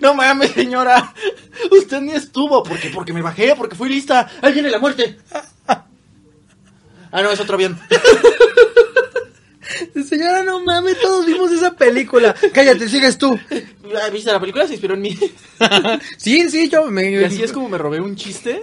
No 0.00 0.14
mames, 0.14 0.50
señora. 0.50 1.14
Usted 1.70 2.00
ni 2.00 2.12
estuvo. 2.12 2.62
¿Por 2.62 2.78
qué? 2.80 2.90
Porque 2.90 3.12
me 3.12 3.22
bajé, 3.22 3.54
porque 3.56 3.76
fui 3.76 3.88
lista. 3.88 4.28
Ahí 4.42 4.52
viene 4.52 4.70
la 4.70 4.78
muerte. 4.78 5.18
Ah, 7.12 7.22
no, 7.22 7.30
es 7.30 7.40
otro 7.40 7.54
avión. 7.54 7.78
Señora, 10.08 10.42
no 10.42 10.64
mames, 10.64 10.98
todos 11.00 11.26
vimos 11.26 11.52
esa 11.52 11.74
película. 11.74 12.34
Cállate, 12.52 12.88
sigues 12.88 13.18
tú. 13.18 13.38
Ah, 13.94 14.08
¿Viste 14.10 14.32
la 14.32 14.40
película? 14.40 14.66
Se 14.66 14.72
inspiró 14.72 14.94
en 14.94 15.02
mí. 15.02 15.16
sí, 16.16 16.48
sí, 16.50 16.68
yo 16.68 16.90
me... 16.90 17.10
Y 17.10 17.22
así 17.24 17.42
es 17.42 17.52
como 17.52 17.68
me 17.68 17.78
robé 17.78 18.00
un 18.00 18.16
chiste 18.16 18.62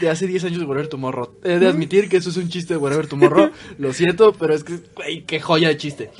de 0.00 0.10
hace 0.10 0.26
10 0.26 0.44
años 0.44 0.58
de 0.60 0.64
Whatever 0.64 0.88
Tomorrow. 0.88 1.38
He 1.44 1.58
de 1.58 1.68
admitir 1.68 2.08
que 2.08 2.16
eso 2.16 2.30
es 2.30 2.36
un 2.38 2.48
chiste 2.48 2.74
de 2.74 2.78
Whatever 2.78 3.06
Tomorrow. 3.06 3.50
Lo 3.78 3.92
siento, 3.92 4.32
pero 4.32 4.54
es 4.54 4.64
que, 4.64 4.78
güey, 4.94 5.24
qué 5.24 5.40
joya 5.40 5.68
de 5.68 5.76
chiste. 5.76 6.10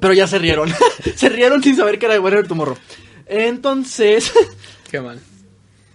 Pero 0.00 0.14
ya 0.14 0.26
se 0.26 0.38
rieron. 0.38 0.72
se 1.14 1.28
rieron 1.28 1.62
sin 1.62 1.76
saber 1.76 1.98
que 1.98 2.06
era 2.06 2.14
de 2.14 2.20
Whatever 2.20 2.48
Tomorrow. 2.48 2.76
Entonces, 3.26 4.32
Qué 4.90 5.00
mal. 5.00 5.20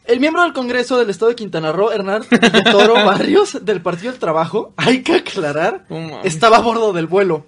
El 0.05 0.19
miembro 0.19 0.43
del 0.43 0.53
Congreso 0.53 0.98
del 0.98 1.10
Estado 1.10 1.29
de 1.29 1.36
Quintana 1.36 1.72
Roo, 1.72 1.91
Hernán 1.91 2.24
Toro 2.72 2.93
Barrios, 3.05 3.63
del 3.63 3.81
Partido 3.81 4.12
del 4.12 4.19
Trabajo, 4.19 4.74
hay 4.77 5.01
que 5.01 5.15
aclarar, 5.15 5.86
estaba 6.24 6.57
a 6.57 6.62
bordo 6.62 6.93
del 6.93 7.07
vuelo. 7.07 7.45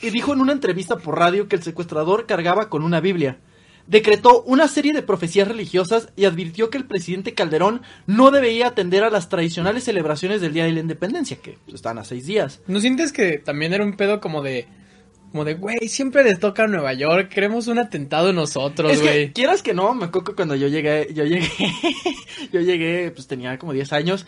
Y 0.00 0.10
dijo 0.10 0.32
en 0.32 0.40
una 0.40 0.52
entrevista 0.52 0.96
por 0.96 1.16
radio 1.16 1.46
que 1.46 1.54
el 1.56 1.62
secuestrador 1.62 2.26
cargaba 2.26 2.68
con 2.68 2.82
una 2.82 3.00
Biblia. 3.00 3.38
Decretó 3.86 4.42
una 4.42 4.68
serie 4.68 4.92
de 4.92 5.02
profecías 5.02 5.46
religiosas 5.46 6.08
y 6.16 6.24
advirtió 6.24 6.70
que 6.70 6.78
el 6.78 6.86
presidente 6.86 7.34
Calderón 7.34 7.82
no 8.06 8.30
debía 8.30 8.68
atender 8.68 9.04
a 9.04 9.10
las 9.10 9.28
tradicionales 9.28 9.84
celebraciones 9.84 10.40
del 10.40 10.52
Día 10.52 10.64
de 10.64 10.72
la 10.72 10.80
Independencia, 10.80 11.36
que 11.40 11.58
pues, 11.64 11.74
están 11.74 11.98
a 11.98 12.04
seis 12.04 12.26
días. 12.26 12.60
¿No 12.66 12.80
sientes 12.80 13.12
que 13.12 13.38
también 13.38 13.72
era 13.72 13.84
un 13.84 13.96
pedo 13.96 14.20
como 14.20 14.42
de... 14.42 14.66
Como 15.32 15.46
de, 15.46 15.54
güey, 15.54 15.88
siempre 15.88 16.22
les 16.22 16.38
toca 16.38 16.64
a 16.64 16.66
Nueva 16.66 16.92
York, 16.92 17.30
queremos 17.30 17.66
un 17.66 17.78
atentado 17.78 18.34
nosotros, 18.34 18.92
Es 18.92 19.00
que, 19.00 19.06
güey. 19.06 19.32
quieras 19.32 19.62
que 19.62 19.72
no, 19.72 19.94
me 19.94 20.04
acuerdo 20.04 20.26
que 20.26 20.34
cuando 20.34 20.54
yo 20.54 20.68
llegué, 20.68 21.08
yo 21.14 21.24
llegué, 21.24 21.48
yo 22.52 22.60
llegué, 22.60 23.10
pues 23.10 23.26
tenía 23.26 23.58
como 23.58 23.72
10 23.72 23.92
años. 23.94 24.26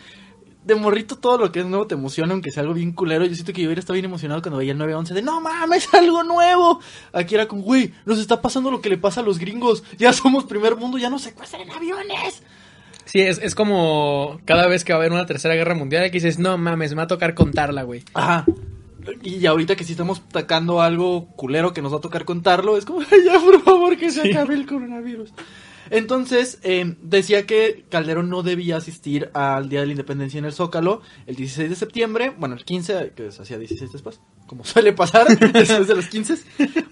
De 0.63 0.73
morrito 0.73 1.17
todo 1.17 1.37
lo 1.37 1.51
que 1.51 1.59
es 1.59 1.65
nuevo 1.67 1.85
te 1.85 1.93
emociona, 1.93 2.33
aunque 2.33 2.49
sea 2.49 2.61
algo 2.61 2.73
bien 2.73 2.91
culero. 2.91 3.23
Yo 3.23 3.35
siento 3.35 3.53
que 3.53 3.61
yo 3.61 3.67
hubiera 3.67 3.79
estado 3.81 3.93
bien 3.93 4.05
emocionado 4.05 4.41
cuando 4.41 4.57
veía 4.57 4.71
el 4.71 4.79
911 4.79 5.13
de, 5.13 5.21
no 5.21 5.39
mames, 5.39 5.87
algo 5.93 6.23
nuevo. 6.23 6.79
Aquí 7.13 7.35
era 7.35 7.47
como, 7.47 7.61
güey, 7.61 7.93
nos 8.05 8.17
está 8.17 8.41
pasando 8.41 8.71
lo 8.71 8.81
que 8.81 8.89
le 8.89 8.97
pasa 8.97 9.21
a 9.21 9.23
los 9.23 9.37
gringos. 9.37 9.83
Ya 9.99 10.11
somos 10.11 10.45
primer 10.45 10.75
mundo, 10.75 10.97
ya 10.97 11.11
nos 11.11 11.21
secuestran 11.21 11.69
aviones. 11.69 12.41
Sí, 13.05 13.19
es, 13.21 13.37
es 13.37 13.53
como 13.53 14.39
cada 14.45 14.65
vez 14.65 14.83
que 14.83 14.91
va 14.91 14.97
a 14.97 15.01
haber 15.01 15.11
una 15.11 15.27
tercera 15.27 15.53
guerra 15.53 15.75
mundial 15.75 16.05
que 16.05 16.13
dices, 16.17 16.39
no 16.39 16.57
mames, 16.57 16.89
me 16.93 16.97
va 16.97 17.03
a 17.03 17.07
tocar 17.07 17.35
contarla, 17.35 17.83
güey. 17.83 18.01
Ajá. 18.15 18.45
Y 19.23 19.45
ahorita 19.45 19.75
que 19.75 19.83
sí 19.83 19.91
estamos 19.93 20.21
atacando 20.29 20.81
algo 20.81 21.27
culero 21.35 21.73
que 21.73 21.81
nos 21.81 21.93
va 21.93 21.97
a 21.97 22.01
tocar 22.01 22.25
contarlo, 22.25 22.77
es 22.77 22.85
como, 22.85 22.99
"Ay, 23.11 23.23
ya 23.25 23.39
por 23.39 23.61
favor 23.63 23.97
que 23.97 24.09
se 24.11 24.29
acabe 24.29 24.53
el 24.55 24.65
coronavirus. 24.65 25.31
Entonces, 25.91 26.57
eh, 26.63 26.95
decía 27.01 27.45
que 27.45 27.85
Calderón 27.89 28.27
no 28.29 28.41
debía 28.41 28.77
asistir 28.77 29.29
al 29.35 29.69
Día 29.69 29.81
de 29.81 29.85
la 29.85 29.91
Independencia 29.91 30.39
en 30.39 30.45
el 30.45 30.51
Zócalo 30.53 31.01
el 31.27 31.35
16 31.35 31.69
de 31.69 31.75
septiembre, 31.75 32.33
bueno, 32.37 32.55
el 32.55 32.65
15, 32.65 33.13
que 33.15 33.31
se 33.31 33.41
hacía 33.43 33.59
16 33.59 33.91
después, 33.91 34.19
como 34.47 34.63
suele 34.65 34.93
pasar 34.93 35.27
después 35.37 35.87
de 35.87 35.95
los 35.95 36.07
15, 36.07 36.37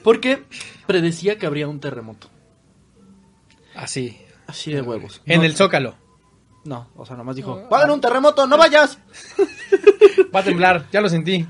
porque 0.03 0.43
predecía 0.86 1.39
que 1.39 1.48
habría 1.48 1.67
un 1.67 1.79
terremoto. 1.79 2.29
Así. 3.75 4.17
Así 4.46 4.72
de 4.72 4.82
huevos. 4.82 5.22
En 5.25 5.39
No- 5.39 5.46
el 5.46 5.55
Zócalo. 5.55 5.96
No, 6.65 6.89
o 6.96 7.05
sea, 7.05 7.17
nomás 7.17 7.36
dijo, 7.36 7.67
va 7.70 7.77
a 7.77 7.82
haber 7.82 7.93
un 7.93 8.00
terremoto, 8.00 8.48
no 8.48 8.58
vayas. 8.58 8.98
Va 10.34 10.39
a 10.39 10.43
temblar, 10.43 10.88
ya 10.93 11.01
lo 11.01 11.10
sentí. 11.10 11.46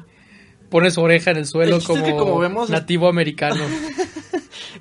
Pone 0.74 0.90
su 0.90 1.02
oreja 1.02 1.30
en 1.32 1.38
el 1.38 1.46
suelo 1.46 1.76
El 1.76 1.82
chiste 1.82 1.94
es 1.94 2.00
como, 2.00 2.06
que 2.12 2.18
como 2.20 2.40
vemos- 2.40 2.70
nativo 2.70 3.08
americano. 3.08 3.64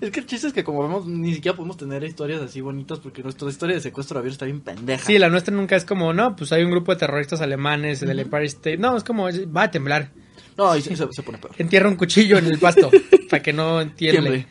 Es 0.00 0.10
que 0.10 0.18
el 0.20 0.26
chiste 0.26 0.48
es 0.48 0.52
que 0.52 0.64
como 0.64 0.82
vemos, 0.82 1.06
ni 1.06 1.32
siquiera 1.34 1.54
podemos 1.54 1.76
tener 1.76 2.02
historias 2.02 2.40
así 2.42 2.60
bonitas 2.60 2.98
porque 2.98 3.22
nuestra 3.22 3.48
historia 3.48 3.76
de 3.76 3.80
secuestro 3.82 4.14
de 4.16 4.20
avión 4.20 4.32
está 4.32 4.46
bien 4.46 4.60
pendeja. 4.60 5.04
Sí, 5.06 5.16
la 5.18 5.28
nuestra 5.28 5.54
nunca 5.54 5.76
es 5.76 5.84
como, 5.84 6.12
no, 6.12 6.34
pues 6.34 6.50
hay 6.50 6.64
un 6.64 6.72
grupo 6.72 6.92
de 6.92 6.98
terroristas 6.98 7.40
alemanes 7.40 8.00
del 8.00 8.18
Empire 8.18 8.46
State. 8.46 8.78
No, 8.78 8.96
es 8.96 9.04
como, 9.04 9.28
va 9.54 9.64
a 9.64 9.70
temblar. 9.70 10.10
No, 10.56 10.74
y 10.76 10.80
se, 10.82 10.96
se- 10.96 11.22
pone 11.22 11.38
peor. 11.38 11.54
Entierra 11.58 11.88
un 11.88 11.94
cuchillo 11.96 12.36
en 12.38 12.46
el 12.46 12.58
pasto 12.58 12.90
para 13.30 13.42
que 13.42 13.52
no 13.52 13.80
entienda. 13.80 14.44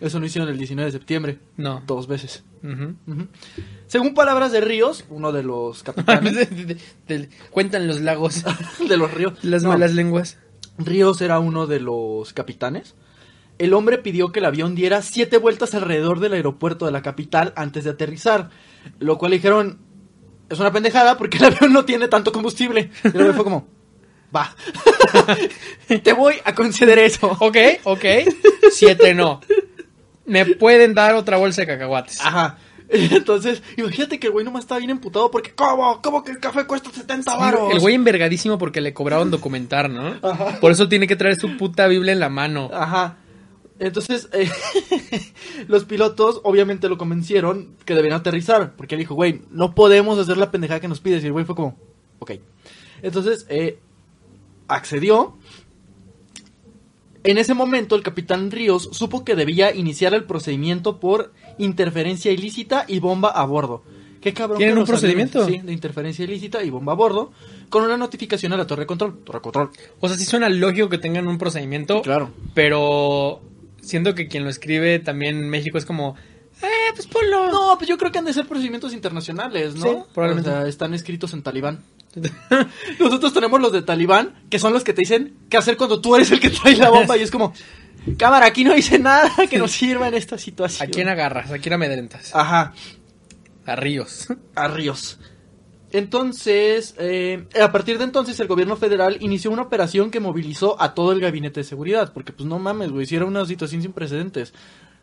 Eso 0.00 0.20
no 0.20 0.26
hicieron 0.26 0.50
el 0.50 0.58
19 0.58 0.90
de 0.90 0.98
septiembre. 0.98 1.38
No. 1.56 1.82
Dos 1.86 2.06
veces. 2.06 2.42
Según 3.86 4.12
palabras 4.12 4.52
de 4.52 4.60
Ríos, 4.60 5.04
uno 5.08 5.32
de 5.32 5.42
los 5.44 5.82
capitanes 5.84 6.34
De- 6.34 6.46
de- 6.46 6.76
de- 7.18 7.28
cuentan 7.50 7.86
los 7.86 8.00
lagos, 8.00 8.44
de 8.86 8.96
los 8.98 9.14
Ríos. 9.14 9.32
las 9.42 9.62
No, 9.62 9.70
malas 9.70 9.94
lenguas. 9.94 10.36
Ríos 10.78 11.20
era 11.20 11.38
uno 11.38 11.66
de 11.66 11.80
los 11.80 12.32
capitanes. 12.32 12.94
El 13.58 13.74
hombre 13.74 13.98
pidió 13.98 14.32
que 14.32 14.38
el 14.38 14.46
avión 14.46 14.74
diera 14.74 15.02
siete 15.02 15.36
vueltas 15.36 15.74
alrededor 15.74 16.20
del 16.20 16.32
aeropuerto 16.32 16.86
de 16.86 16.92
la 16.92 17.02
capital 17.02 17.52
antes 17.56 17.84
de 17.84 17.90
aterrizar. 17.90 18.48
Lo 18.98 19.18
cual 19.18 19.30
le 19.30 19.36
dijeron, 19.36 19.80
es 20.48 20.58
una 20.58 20.72
pendejada 20.72 21.18
porque 21.18 21.38
el 21.38 21.44
avión 21.54 21.72
no 21.72 21.84
tiene 21.84 22.08
tanto 22.08 22.32
combustible. 22.32 22.90
Y 23.04 23.08
el 23.08 23.16
hombre 23.16 23.34
fue 23.34 23.44
como, 23.44 23.68
va. 24.34 24.54
Te 26.02 26.12
voy 26.12 26.34
a 26.44 26.54
conceder 26.54 26.98
eso. 26.98 27.36
Ok, 27.40 27.56
ok. 27.84 28.04
Siete 28.70 29.14
no. 29.14 29.40
Me 30.24 30.46
pueden 30.46 30.94
dar 30.94 31.14
otra 31.14 31.36
bolsa 31.36 31.62
de 31.62 31.66
cacahuates. 31.66 32.20
Ajá. 32.20 32.56
Entonces, 33.12 33.62
imagínate 33.76 34.18
que 34.18 34.26
el 34.26 34.32
güey 34.32 34.44
nomás 34.44 34.64
estaba 34.64 34.78
bien 34.78 34.90
emputado 34.90 35.30
porque, 35.30 35.52
¿cómo? 35.54 36.02
¿Cómo 36.02 36.24
que 36.24 36.32
el 36.32 36.40
café 36.40 36.66
cuesta 36.66 36.90
70 36.90 37.36
varos? 37.36 37.72
El 37.72 37.78
güey 37.78 37.94
envergadísimo 37.94 38.58
porque 38.58 38.80
le 38.80 38.92
cobraron 38.92 39.30
documentar, 39.30 39.88
¿no? 39.88 40.16
Ajá. 40.22 40.58
Por 40.60 40.72
eso 40.72 40.88
tiene 40.88 41.06
que 41.06 41.16
traer 41.16 41.36
su 41.36 41.56
puta 41.56 41.86
Biblia 41.86 42.12
en 42.12 42.20
la 42.20 42.28
mano. 42.28 42.68
Ajá. 42.72 43.18
Entonces, 43.78 44.28
eh, 44.32 44.50
los 45.68 45.84
pilotos 45.84 46.40
obviamente 46.42 46.88
lo 46.88 46.98
convencieron 46.98 47.76
que 47.84 47.94
debían 47.94 48.14
aterrizar. 48.14 48.74
Porque 48.76 48.96
él 48.96 49.00
dijo, 49.00 49.14
güey, 49.14 49.42
no 49.50 49.74
podemos 49.74 50.18
hacer 50.18 50.36
la 50.36 50.50
pendejada 50.50 50.80
que 50.80 50.88
nos 50.88 51.00
pides. 51.00 51.22
Y 51.22 51.26
el 51.26 51.32
güey 51.32 51.44
fue 51.44 51.54
como, 51.54 51.78
ok. 52.18 52.32
Entonces, 53.02 53.46
eh, 53.48 53.78
accedió. 54.68 55.38
En 57.22 57.38
ese 57.38 57.54
momento, 57.54 57.96
el 57.96 58.02
capitán 58.02 58.50
Ríos 58.50 58.88
supo 58.92 59.24
que 59.24 59.34
debía 59.34 59.74
iniciar 59.74 60.14
el 60.14 60.24
procedimiento 60.24 61.00
por 61.00 61.32
interferencia 61.58 62.32
ilícita 62.32 62.84
y 62.88 62.98
bomba 62.98 63.28
a 63.28 63.44
bordo. 63.44 63.82
¿Qué 64.20 64.34
cabrón? 64.34 64.58
¿Tienen 64.58 64.76
que 64.76 64.80
un 64.80 64.86
procedimiento? 64.86 65.46
Sí, 65.46 65.58
de 65.58 65.72
interferencia 65.72 66.24
ilícita 66.24 66.62
y 66.62 66.70
bomba 66.70 66.92
a 66.92 66.96
bordo. 66.96 67.32
Con 67.68 67.84
una 67.84 67.96
notificación 67.96 68.52
a 68.52 68.56
la 68.56 68.66
torre 68.66 68.82
de 68.82 68.86
control. 68.86 69.18
Torre 69.24 69.38
de 69.38 69.42
control. 69.42 69.70
O 70.00 70.08
sea, 70.08 70.16
sí 70.16 70.24
suena 70.24 70.48
lógico 70.48 70.88
que 70.88 70.98
tengan 70.98 71.26
un 71.26 71.38
procedimiento. 71.38 72.02
Claro. 72.02 72.30
Pero 72.54 73.40
siento 73.80 74.14
que 74.14 74.28
quien 74.28 74.44
lo 74.44 74.50
escribe 74.50 74.98
también 74.98 75.36
en 75.36 75.48
México 75.48 75.78
es 75.78 75.86
como, 75.86 76.16
eh, 76.62 76.92
pues 76.94 77.06
ponlo. 77.06 77.50
No, 77.50 77.76
pues 77.78 77.88
yo 77.88 77.96
creo 77.96 78.12
que 78.12 78.18
han 78.18 78.24
de 78.26 78.34
ser 78.34 78.46
procedimientos 78.46 78.92
internacionales, 78.92 79.74
¿no? 79.74 79.82
Sí, 79.82 79.96
probablemente. 80.14 80.50
O 80.50 80.52
sea, 80.52 80.66
están 80.66 80.92
escritos 80.94 81.32
en 81.32 81.42
talibán. 81.42 81.82
Nosotros 82.98 83.32
tenemos 83.32 83.60
los 83.60 83.72
de 83.72 83.82
talibán, 83.82 84.34
que 84.50 84.58
son 84.58 84.72
los 84.72 84.84
que 84.84 84.92
te 84.92 85.02
dicen 85.02 85.36
qué 85.48 85.56
hacer 85.56 85.76
cuando 85.76 86.00
tú 86.00 86.16
eres 86.16 86.30
el 86.30 86.40
que 86.40 86.50
trae 86.50 86.76
la 86.76 86.90
bomba 86.90 87.16
y 87.16 87.22
es 87.22 87.30
como, 87.30 87.52
cámara, 88.16 88.46
aquí 88.46 88.64
no 88.64 88.74
dice 88.74 88.98
nada 88.98 89.30
que 89.48 89.58
nos 89.58 89.70
sirva 89.70 90.08
en 90.08 90.14
esta 90.14 90.34
¿A 90.34 90.38
situación. 90.38 90.90
quién 90.90 91.08
agarras? 91.08 91.50
¿A 91.50 91.58
quién 91.58 91.74
amedrentas? 91.74 92.34
Ajá, 92.34 92.72
A 93.66 93.76
Ríos. 93.76 94.28
a 94.54 94.68
Ríos. 94.68 95.18
Entonces, 95.92 96.94
eh, 96.98 97.46
a 97.60 97.72
partir 97.72 97.98
de 97.98 98.04
entonces 98.04 98.38
el 98.38 98.46
gobierno 98.46 98.76
federal 98.76 99.16
inició 99.20 99.50
una 99.50 99.62
operación 99.62 100.10
que 100.10 100.20
movilizó 100.20 100.80
a 100.80 100.94
todo 100.94 101.10
el 101.12 101.20
gabinete 101.20 101.60
de 101.60 101.64
seguridad, 101.64 102.12
porque 102.12 102.32
pues 102.32 102.48
no 102.48 102.60
mames, 102.60 102.90
güey, 102.92 103.06
si 103.06 103.16
era 103.16 103.24
una 103.24 103.44
situación 103.44 103.82
sin 103.82 103.92
precedentes. 103.92 104.54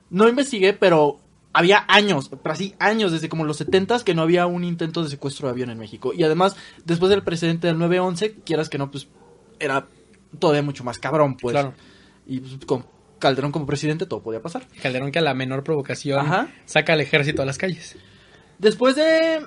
No 0.09 0.29
investigué, 0.29 0.71
pero 0.71 1.19
había 1.57 1.85
años, 1.87 2.29
pero 2.29 2.53
así 2.53 2.75
años, 2.77 3.11
desde 3.11 3.29
como 3.29 3.43
los 3.43 3.57
70 3.57 4.03
que 4.03 4.13
no 4.13 4.21
había 4.21 4.45
un 4.45 4.63
intento 4.63 5.03
de 5.03 5.09
secuestro 5.09 5.47
de 5.47 5.53
avión 5.53 5.71
en 5.71 5.79
México. 5.79 6.13
Y 6.13 6.21
además, 6.23 6.55
después 6.85 7.09
del 7.09 7.23
precedente 7.23 7.65
del 7.65 7.77
9-11, 7.77 8.43
quieras 8.45 8.69
que 8.69 8.77
no, 8.77 8.91
pues 8.91 9.07
era 9.59 9.87
todavía 10.37 10.61
mucho 10.61 10.83
más 10.83 10.99
cabrón, 10.99 11.35
pues. 11.35 11.53
Claro. 11.53 11.73
Y 12.27 12.41
pues, 12.41 12.57
con 12.67 12.85
Calderón 13.17 13.51
como 13.51 13.65
presidente 13.65 14.05
todo 14.05 14.21
podía 14.21 14.39
pasar. 14.39 14.67
Calderón 14.83 15.11
que 15.11 15.17
a 15.17 15.23
la 15.23 15.33
menor 15.33 15.63
provocación 15.63 16.19
Ajá. 16.19 16.49
saca 16.65 16.93
al 16.93 17.01
ejército 17.01 17.41
a 17.41 17.45
las 17.45 17.57
calles. 17.57 17.97
Después 18.59 18.95
de... 18.95 19.39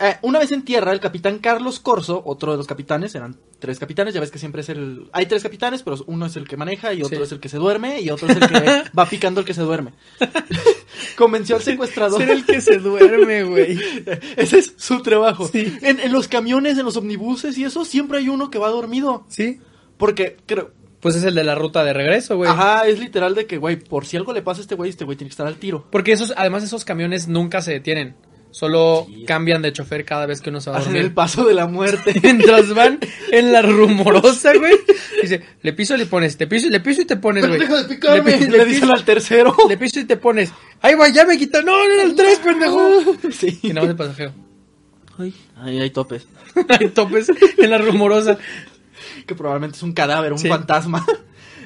eh, 0.00 0.16
una 0.22 0.38
vez 0.38 0.50
en 0.52 0.64
tierra, 0.64 0.92
el 0.92 1.00
capitán 1.00 1.38
Carlos 1.38 1.78
Corso, 1.80 2.22
otro 2.24 2.52
de 2.52 2.58
los 2.58 2.66
capitanes, 2.66 3.14
eran 3.14 3.36
tres 3.58 3.78
capitanes, 3.78 4.12
ya 4.14 4.20
ves 4.20 4.30
que 4.30 4.38
siempre 4.38 4.62
es 4.62 4.68
el... 4.68 5.08
Hay 5.12 5.26
tres 5.26 5.42
capitanes, 5.42 5.82
pero 5.82 5.96
uno 6.06 6.26
es 6.26 6.36
el 6.36 6.48
que 6.48 6.56
maneja 6.56 6.92
y 6.92 7.02
otro 7.02 7.18
Sí. 7.18 7.22
es 7.22 7.32
el 7.32 7.40
que 7.40 7.48
se 7.48 7.58
duerme 7.58 8.00
y 8.00 8.10
otro 8.10 8.28
es 8.28 8.36
el 8.36 8.48
que 8.48 8.82
va 8.98 9.06
picando 9.06 9.40
el 9.40 9.46
que 9.46 9.54
se 9.54 9.62
duerme. 9.62 9.92
Convenció 11.16 11.56
al 11.56 11.62
secuestrador. 11.62 12.20
Ser 12.20 12.30
el 12.30 12.44
que 12.44 12.60
se 12.60 12.78
duerme, 12.78 13.44
güey. 13.44 13.78
Ese 14.36 14.58
es 14.58 14.74
su 14.76 15.02
trabajo. 15.02 15.48
Sí. 15.48 15.76
En, 15.82 16.00
en 16.00 16.12
los 16.12 16.28
camiones, 16.28 16.76
en 16.78 16.84
los 16.84 16.96
omnibuses 16.96 17.56
y 17.58 17.64
eso, 17.64 17.84
siempre 17.84 18.18
hay 18.18 18.28
uno 18.28 18.50
que 18.50 18.58
va 18.58 18.68
dormido. 18.70 19.24
Sí. 19.28 19.60
Porque 19.96 20.36
creo... 20.46 20.72
Pues 21.00 21.16
es 21.16 21.24
el 21.24 21.34
de 21.34 21.44
la 21.44 21.54
ruta 21.54 21.84
de 21.84 21.92
regreso, 21.92 22.36
güey. 22.36 22.50
Ajá, 22.50 22.88
es 22.88 22.98
literal 22.98 23.34
de 23.34 23.46
que, 23.46 23.58
güey, 23.58 23.76
por 23.76 24.06
si 24.06 24.16
algo 24.16 24.32
le 24.32 24.40
pasa 24.40 24.60
a 24.60 24.62
este 24.62 24.74
güey, 24.74 24.88
este 24.88 25.04
güey 25.04 25.18
tiene 25.18 25.28
que 25.28 25.34
estar 25.34 25.46
al 25.46 25.56
tiro. 25.56 25.86
Porque 25.90 26.12
esos, 26.12 26.32
además 26.34 26.64
esos 26.64 26.86
camiones 26.86 27.28
nunca 27.28 27.60
se 27.60 27.72
detienen. 27.72 28.16
Solo 28.54 29.06
Sí. 29.08 29.24
cambian 29.24 29.62
de 29.62 29.72
chofer 29.72 30.04
cada 30.04 30.26
vez 30.26 30.40
que 30.40 30.50
uno 30.50 30.60
se 30.60 30.70
va 30.70 30.76
a 30.76 30.78
Hacen 30.78 30.92
dormir. 30.92 31.06
el 31.08 31.12
paso 31.12 31.44
de 31.44 31.54
la 31.54 31.66
muerte. 31.66 32.14
Mientras 32.22 32.72
van 32.72 33.00
en 33.32 33.50
la 33.50 33.62
rumorosa, 33.62 34.52
güey. 34.56 34.74
Dice, 35.20 35.42
le 35.60 35.72
piso 35.72 35.96
y 35.96 35.98
le 35.98 36.06
pones, 36.06 36.36
te 36.36 36.46
piso 36.46 36.68
y 36.68 36.70
le 36.70 36.78
piso 36.78 37.02
y 37.02 37.04
te 37.04 37.16
pones, 37.16 37.44
güey. 37.48 37.58
deja 37.58 37.82
de 37.82 37.88
picarme, 37.92 38.32
pi- 38.38 38.46
le, 38.46 38.64
dicen 38.64 38.82
piso- 38.88 38.92
al 38.94 39.04
tercero. 39.04 39.56
Le 39.68 39.76
piso 39.76 39.98
y 39.98 40.04
te 40.04 40.16
pones. 40.16 40.52
Ahí 40.82 40.94
va, 40.94 41.08
ya 41.08 41.24
me 41.24 41.36
quitó. 41.36 41.62
No, 41.62 41.76
era 41.84 42.04
el 42.04 42.14
3, 42.14 42.38
pendejo. 42.38 42.88
sí. 43.32 43.58
Y 43.62 43.68
nada 43.70 43.80
más 43.82 43.90
el 43.90 43.96
pasajero. 43.96 44.32
Ay, 45.18 45.34
ahí 45.56 45.80
hay 45.80 45.90
topes. 45.90 46.28
Hay 46.68 46.90
topes 46.90 47.32
en 47.58 47.70
la 47.70 47.78
rumorosa. 47.78 48.38
que 49.26 49.34
probablemente 49.34 49.76
es 49.78 49.82
un 49.82 49.94
cadáver, 49.94 50.32
un 50.32 50.38
Sí. 50.38 50.46
fantasma. 50.48 51.04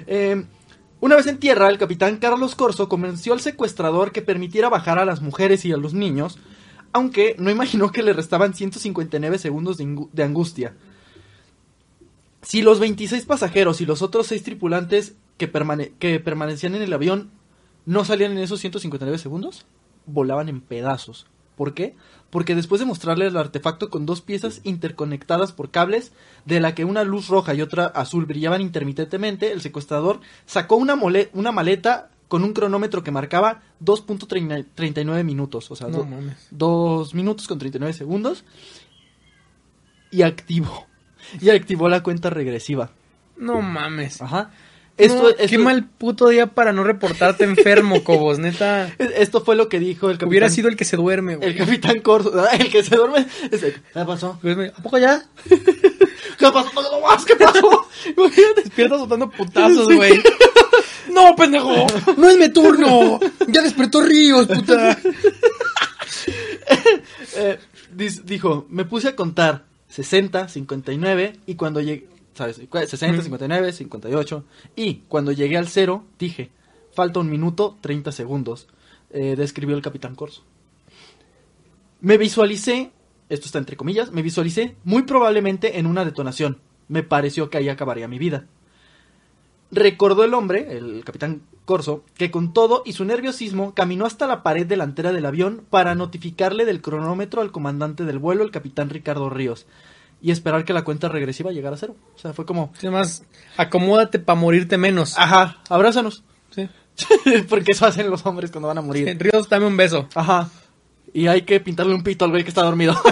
Eh, 0.06 0.42
una 1.00 1.16
vez 1.16 1.26
en 1.26 1.36
tierra, 1.36 1.68
el 1.68 1.76
capitán 1.76 2.16
Carlos 2.16 2.54
Corso 2.54 2.88
convenció 2.88 3.34
al 3.34 3.40
secuestrador 3.40 4.10
que 4.10 4.22
permitiera 4.22 4.70
bajar 4.70 4.98
a 4.98 5.04
las 5.04 5.20
mujeres 5.20 5.66
y 5.66 5.72
a 5.72 5.76
los 5.76 5.92
niños 5.92 6.38
aunque 6.92 7.36
no 7.38 7.50
imaginó 7.50 7.92
que 7.92 8.02
le 8.02 8.12
restaban 8.12 8.54
159 8.54 9.38
segundos 9.38 9.76
de, 9.78 10.22
angustia. 10.22 10.74
Si 12.42 12.62
los 12.62 12.78
26 12.80 13.24
pasajeros 13.26 13.80
y 13.80 13.86
los 13.86 14.02
otros 14.02 14.26
6 14.28 14.42
tripulantes 14.42 15.14
que, 15.36 15.52
permane- 15.52 15.92
que 15.98 16.20
permanecían 16.20 16.74
en 16.74 16.82
el 16.82 16.92
avión 16.92 17.30
no 17.84 18.04
salían 18.04 18.32
en 18.32 18.38
esos 18.38 18.60
159 18.60 19.18
segundos, 19.18 19.66
volaban 20.06 20.48
en 20.48 20.60
pedazos. 20.60 21.26
¿Por 21.56 21.74
qué? 21.74 21.96
Porque 22.30 22.54
después 22.54 22.78
de 22.78 22.86
mostrarle 22.86 23.26
el 23.26 23.36
artefacto 23.36 23.90
con 23.90 24.06
dos 24.06 24.20
piezas 24.20 24.60
interconectadas 24.62 25.52
por 25.52 25.70
cables, 25.70 26.12
de 26.44 26.60
la 26.60 26.74
que 26.74 26.84
una 26.84 27.02
luz 27.02 27.28
roja 27.28 27.54
y 27.54 27.62
otra 27.62 27.86
azul 27.86 28.26
brillaban 28.26 28.60
intermitentemente, 28.60 29.50
el 29.50 29.60
secuestrador 29.60 30.20
sacó 30.46 30.76
una, 30.76 30.94
mole- 30.94 31.30
una 31.32 31.50
maleta 31.50 32.10
con 32.28 32.44
un 32.44 32.52
cronómetro 32.52 33.02
que 33.02 33.10
marcaba 33.10 33.62
2.39 33.82 35.24
minutos, 35.24 35.70
o 35.70 35.76
sea, 35.76 35.88
No 35.88 35.98
do- 35.98 36.04
mames. 36.06 36.46
dos 36.50 37.14
minutos 37.14 37.48
con 37.48 37.58
39 37.58 37.92
segundos, 37.94 38.44
y 40.10 40.22
activó, 40.22 40.86
y 41.40 41.50
activó 41.50 41.88
la 41.88 42.02
cuenta 42.02 42.30
regresiva. 42.30 42.90
No 43.36 43.60
mames. 43.62 44.20
Ajá. 44.22 44.50
Esto, 44.98 45.22
No, 45.22 45.28
esto- 45.30 45.44
Qué 45.48 45.58
mal 45.58 45.84
puto 45.84 46.28
día 46.28 46.48
para 46.48 46.72
no 46.72 46.82
reportarte 46.84 47.44
enfermo, 47.44 48.02
Cobos, 48.04 48.38
neta. 48.38 48.92
esto 48.98 49.42
fue 49.44 49.54
lo 49.56 49.68
que 49.68 49.78
dijo 49.78 50.06
el 50.10 50.14
capitán. 50.16 50.28
Hubiera 50.28 50.50
sido 50.50 50.68
el 50.68 50.76
que 50.76 50.84
se 50.84 50.96
duerme, 50.96 51.36
güey. 51.36 51.48
el 51.50 51.56
capitán 51.56 52.00
Corso, 52.00 52.32
el 52.50 52.68
que 52.68 52.82
se 52.82 52.96
duerme. 52.96 53.26
¿Qué 53.50 54.04
pasó? 54.06 54.38
Pues, 54.42 54.72
¿A 54.76 54.82
poco 54.82 54.98
ya? 54.98 55.22
¿Qué 56.38 56.46
pasó? 56.52 56.70
No, 56.74 57.00
más, 57.00 57.24
¿qué 57.24 57.36
pasó? 57.36 57.86
Despierta 58.56 58.98
soltando 58.98 59.30
putazos, 59.30 59.92
güey. 59.94 60.20
¡No, 61.10 61.34
pendejo! 61.34 61.86
¡No 62.16 62.28
es 62.28 62.36
mi 62.38 62.48
turno! 62.50 63.18
¡Ya 63.48 63.62
despertó 63.62 64.00
Ríos, 64.02 64.46
puta! 64.46 64.96
Eh, 67.36 67.58
dijo, 68.24 68.66
me 68.68 68.84
puse 68.84 69.08
a 69.08 69.16
contar 69.16 69.64
60, 69.88 70.48
59 70.48 71.36
y 71.46 71.54
cuando 71.54 71.80
llegué, 71.80 72.06
¿sabes? 72.38 72.58
Cu- 72.68 72.78
60, 72.78 73.22
59, 73.22 73.72
58 73.72 74.44
y 74.76 74.94
cuando 75.08 75.32
llegué 75.32 75.56
al 75.58 75.68
cero 75.68 76.04
dije, 76.18 76.50
falta 76.94 77.20
un 77.20 77.28
minuto 77.30 77.76
30 77.82 78.12
segundos, 78.12 78.68
eh, 79.10 79.34
describió 79.36 79.76
el 79.76 79.82
capitán 79.82 80.14
Corso. 80.14 80.42
Me 82.00 82.16
visualicé, 82.16 82.92
esto 83.28 83.46
está 83.46 83.58
entre 83.58 83.76
comillas, 83.76 84.12
me 84.12 84.22
visualicé 84.22 84.76
muy 84.84 85.02
probablemente 85.02 85.78
en 85.78 85.86
una 85.86 86.04
detonación. 86.04 86.58
Me 86.88 87.02
pareció 87.02 87.50
que 87.50 87.58
ahí 87.58 87.68
acabaría 87.68 88.08
mi 88.08 88.18
vida. 88.18 88.46
Recordó 89.70 90.24
el 90.24 90.32
hombre, 90.32 90.78
el 90.78 91.04
capitán 91.04 91.42
Corso, 91.66 92.02
que 92.14 92.30
con 92.30 92.54
todo 92.54 92.82
y 92.86 92.94
su 92.94 93.04
nerviosismo 93.04 93.74
caminó 93.74 94.06
hasta 94.06 94.26
la 94.26 94.42
pared 94.42 94.66
delantera 94.66 95.12
del 95.12 95.26
avión 95.26 95.66
para 95.68 95.94
notificarle 95.94 96.64
del 96.64 96.80
cronómetro 96.80 97.42
al 97.42 97.52
comandante 97.52 98.04
del 98.04 98.18
vuelo, 98.18 98.42
el 98.44 98.50
capitán 98.50 98.88
Ricardo 98.88 99.28
Ríos, 99.28 99.66
y 100.20 100.30
esperar 100.30 100.64
que 100.64 100.72
la 100.72 100.82
cuenta 100.82 101.08
regresiva 101.08 101.52
llegara 101.52 101.76
a 101.76 101.78
cero. 101.78 101.94
O 102.14 102.18
sea, 102.18 102.32
fue 102.32 102.44
como, 102.46 102.72
Además, 102.78 103.22
acomódate 103.56 104.18
para 104.18 104.38
morirte 104.38 104.76
menos. 104.78 105.16
ajá, 105.18 105.58
abrázanos. 105.68 106.22
Sí. 106.50 106.68
Porque 107.48 107.72
eso 107.72 107.86
hacen 107.86 108.10
los 108.10 108.24
hombres 108.26 108.50
cuando 108.50 108.68
van 108.68 108.78
a 108.78 108.82
morir. 108.82 109.16
Ríos, 109.18 109.48
dame 109.48 109.66
un 109.66 109.76
beso. 109.76 110.08
Ajá. 110.14 110.48
Y 111.14 111.26
hay 111.26 111.42
que 111.42 111.60
pintarle 111.60 111.94
un 111.94 112.02
pito 112.02 112.24
al 112.24 112.30
güey 112.32 112.42
que 112.42 112.50
está 112.50 112.62
dormido. 112.62 112.94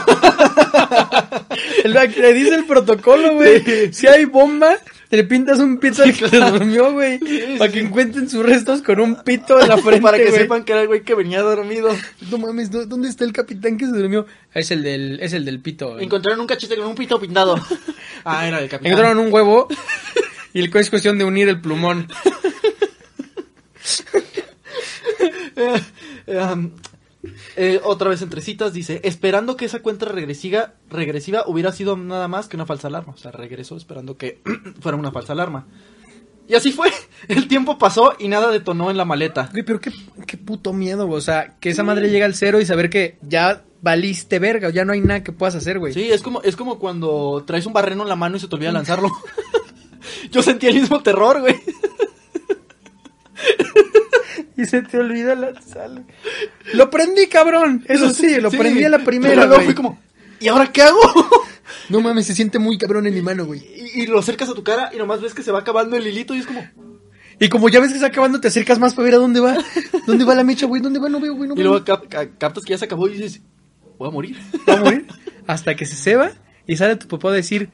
El- 1.85 1.93
Le 1.93 2.33
dice 2.35 2.55
el 2.55 2.65
protocolo, 2.67 3.35
güey. 3.35 3.93
Si 3.93 4.07
hay 4.07 4.25
bomba, 4.25 4.75
le 5.11 5.25
pintas 5.25 5.59
un 5.61 5.79
pito 5.79 6.03
al 6.03 6.13
que 6.17 6.29
se 6.29 6.37
durmió, 6.39 6.93
güey. 6.93 7.21
Para 7.59 7.71
que 7.71 7.81
encuentren 7.81 8.29
sus 8.29 8.45
restos 8.45 8.83
con 8.83 9.01
un 9.01 9.23
pito 9.23 9.61
en 9.61 9.69
la 9.69 9.77
frente, 9.83 10.01
para 10.03 10.19
que 10.19 10.33
sepan 10.33 10.65
que 10.65 10.73
era 10.73 10.83
el 10.83 10.89
güey 10.89 11.03
que 11.03 11.15
venía 11.15 11.43
dormido. 11.43 11.91
No 12.31 12.39
mames, 12.39 12.71
¿dó- 12.71 12.87
¿dónde 12.87 13.09
está 13.09 13.25
el 13.25 13.33
capitán 13.33 13.77
que 13.77 13.87
se 13.87 13.93
durmió? 13.93 14.27
Es 14.53 14.71
el 14.71 14.83
del, 14.83 15.19
es 15.21 15.33
el 15.33 15.45
del 15.45 15.61
pito. 15.61 15.93
güey. 15.93 16.05
Encontraron 16.05 16.41
un 16.41 16.47
cachete 16.47 16.77
con 16.77 16.87
un 16.87 16.95
pito 16.95 17.21
pintado. 17.21 17.57
ah, 18.25 18.47
era 18.47 18.61
el 18.61 18.69
capitán. 18.69 18.93
Encontraron 18.93 19.19
un 19.25 19.33
huevo 19.33 19.69
y 20.53 20.61
el 20.61 20.75
es 20.75 20.91
cuestión 20.91 21.19
de 21.19 21.25
unir 21.25 21.49
el 21.49 21.61
plumón. 21.61 22.09
Eh, 25.59 25.81
eh, 26.27 26.37
um, 26.39 26.71
eh, 27.57 27.81
otra 27.83 28.11
vez 28.11 28.23
entre 28.23 28.43
citas 28.43 28.73
dice, 28.73 29.01
esperando 29.03 29.57
que 29.57 29.65
esa 29.65 29.81
cuenta 29.81 30.07
regresiva, 30.07 30.75
regresiva 30.91 31.45
hubiera 31.47 31.73
sido 31.73 31.97
nada 31.97 32.29
más 32.29 32.49
que 32.49 32.57
una 32.57 32.67
falsa 32.67 32.89
alarma. 32.89 33.15
O 33.15 33.17
sea, 33.17 33.33
regresó 33.33 33.77
esperando 33.77 34.17
que 34.17 34.41
fuera 34.81 34.99
una 34.99 35.11
falsa 35.11 35.33
alarma. 35.33 35.67
Y 36.49 36.55
así 36.55 36.73
fue. 36.73 36.91
El 37.29 37.49
tiempo 37.49 37.79
pasó 37.79 38.15
y 38.19 38.29
nada 38.29 38.51
detonó 38.51 38.91
en 38.91 38.97
la 38.97 39.05
maleta. 39.05 39.49
Güey, 39.53 39.65
pero 39.65 39.81
qué, 39.81 39.91
qué 40.27 40.37
puto 40.37 40.73
miedo, 40.73 41.07
güey. 41.07 41.19
O 41.19 41.23
sea, 41.23 41.57
que 41.59 41.71
esa 41.71 41.83
madre 41.83 42.11
llega 42.11 42.27
al 42.27 42.35
cero 42.35 42.61
y 42.61 42.67
saber 42.67 42.91
que 42.91 43.19
ya 43.23 43.65
valiste 43.83 44.39
verga, 44.39 44.71
ya 44.71 44.85
no 44.85 44.93
hay 44.93 45.01
nada 45.01 45.23
que 45.23 45.33
puedas 45.33 45.55
hacer, 45.55 45.79
güey. 45.79 45.93
Sí, 45.93 46.11
es 46.11 46.23
como, 46.23 46.43
es 46.43 46.57
como 46.57 46.79
cuando 46.79 47.45
traes 47.47 47.67
un 47.67 47.73
barreno 47.73 48.03
en 48.03 48.09
la 48.09 48.17
mano 48.17 48.37
y 48.37 48.41
se 48.41 48.49
te 48.49 48.55
olvida 48.55 48.73
lanzarlo. 48.73 49.11
Yo 50.31 50.43
sentí 50.43 50.67
el 50.67 50.75
mismo 50.75 51.03
terror, 51.03 51.41
güey. 51.41 51.57
Y 54.57 54.65
se 54.67 54.83
te 54.83 54.99
olvida 54.99 55.35
lanzarlo. 55.35 56.05
Lo 56.75 56.91
prendí, 56.91 57.27
cabrón. 57.27 57.85
Eso 57.89 58.11
sí, 58.11 58.41
lo 58.41 58.51
Sí, 58.51 58.57
prendí 58.57 58.85
a 58.85 58.89
la 58.89 58.99
pero 58.99 59.07
primera, 59.07 59.35
luego 59.37 59.55
güey. 59.55 59.67
fui 59.67 59.75
como, 59.75 59.99
¿y 60.41 60.49
ahora 60.49 60.71
qué 60.73 60.83
hago? 60.83 61.01
No 61.89 62.01
mames, 62.01 62.27
se 62.27 62.35
siente 62.35 62.59
muy 62.61 62.79
cabrón 62.79 63.07
en 63.09 63.15
mi 63.15 63.23
mano, 63.23 63.45
güey. 63.45 63.61
y, 63.95 64.03
y 64.03 64.07
lo 64.07 64.19
acercas 64.21 64.49
a 64.49 64.55
tu 64.55 64.63
cara 64.63 64.91
y 64.95 64.99
nomás 64.99 65.21
ves 65.21 65.35
que 65.35 65.43
se 65.43 65.51
va 65.53 65.61
acabando 65.61 65.97
el 65.97 66.07
hilito 66.07 66.35
y 66.35 66.39
es 66.39 66.47
como... 66.47 66.65
Y 67.41 67.49
como 67.49 67.69
ya 67.69 67.81
ves 67.81 67.89
que 67.91 67.97
está 67.97 68.07
acabando, 68.07 68.41
te 68.41 68.49
acercas 68.49 68.79
más 68.79 68.95
para 68.95 69.05
ver 69.07 69.15
a 69.15 69.19
dónde 69.19 69.41
va. 69.41 69.57
¿Dónde 70.07 70.25
va 70.25 70.35
la 70.35 70.43
mecha, 70.45 70.67
güey? 70.67 70.81
¿Dónde 70.81 70.99
va? 71.01 71.09
No 71.09 71.21
veo, 71.21 71.35
güey, 71.35 71.49
no 71.49 71.55
Y 71.55 71.59
veo. 71.59 71.69
luego 71.71 71.85
cap- 71.85 72.07
ca- 72.09 72.29
captas 72.39 72.65
que 72.65 72.71
ya 72.71 72.79
se 72.79 72.85
acabó 72.87 73.09
y 73.09 73.15
dices, 73.15 73.43
voy 73.99 74.09
a 74.09 74.11
morir. 74.13 74.37
Va 74.69 74.75
a 74.75 74.77
morir. 74.77 75.07
Hasta 75.47 75.75
que 75.77 75.85
se 75.87 75.97
ceba 75.97 76.31
y 76.67 76.77
sale 76.77 76.97
tu 76.97 77.09
papá 77.09 77.29
a 77.31 77.33
decir, 77.33 77.69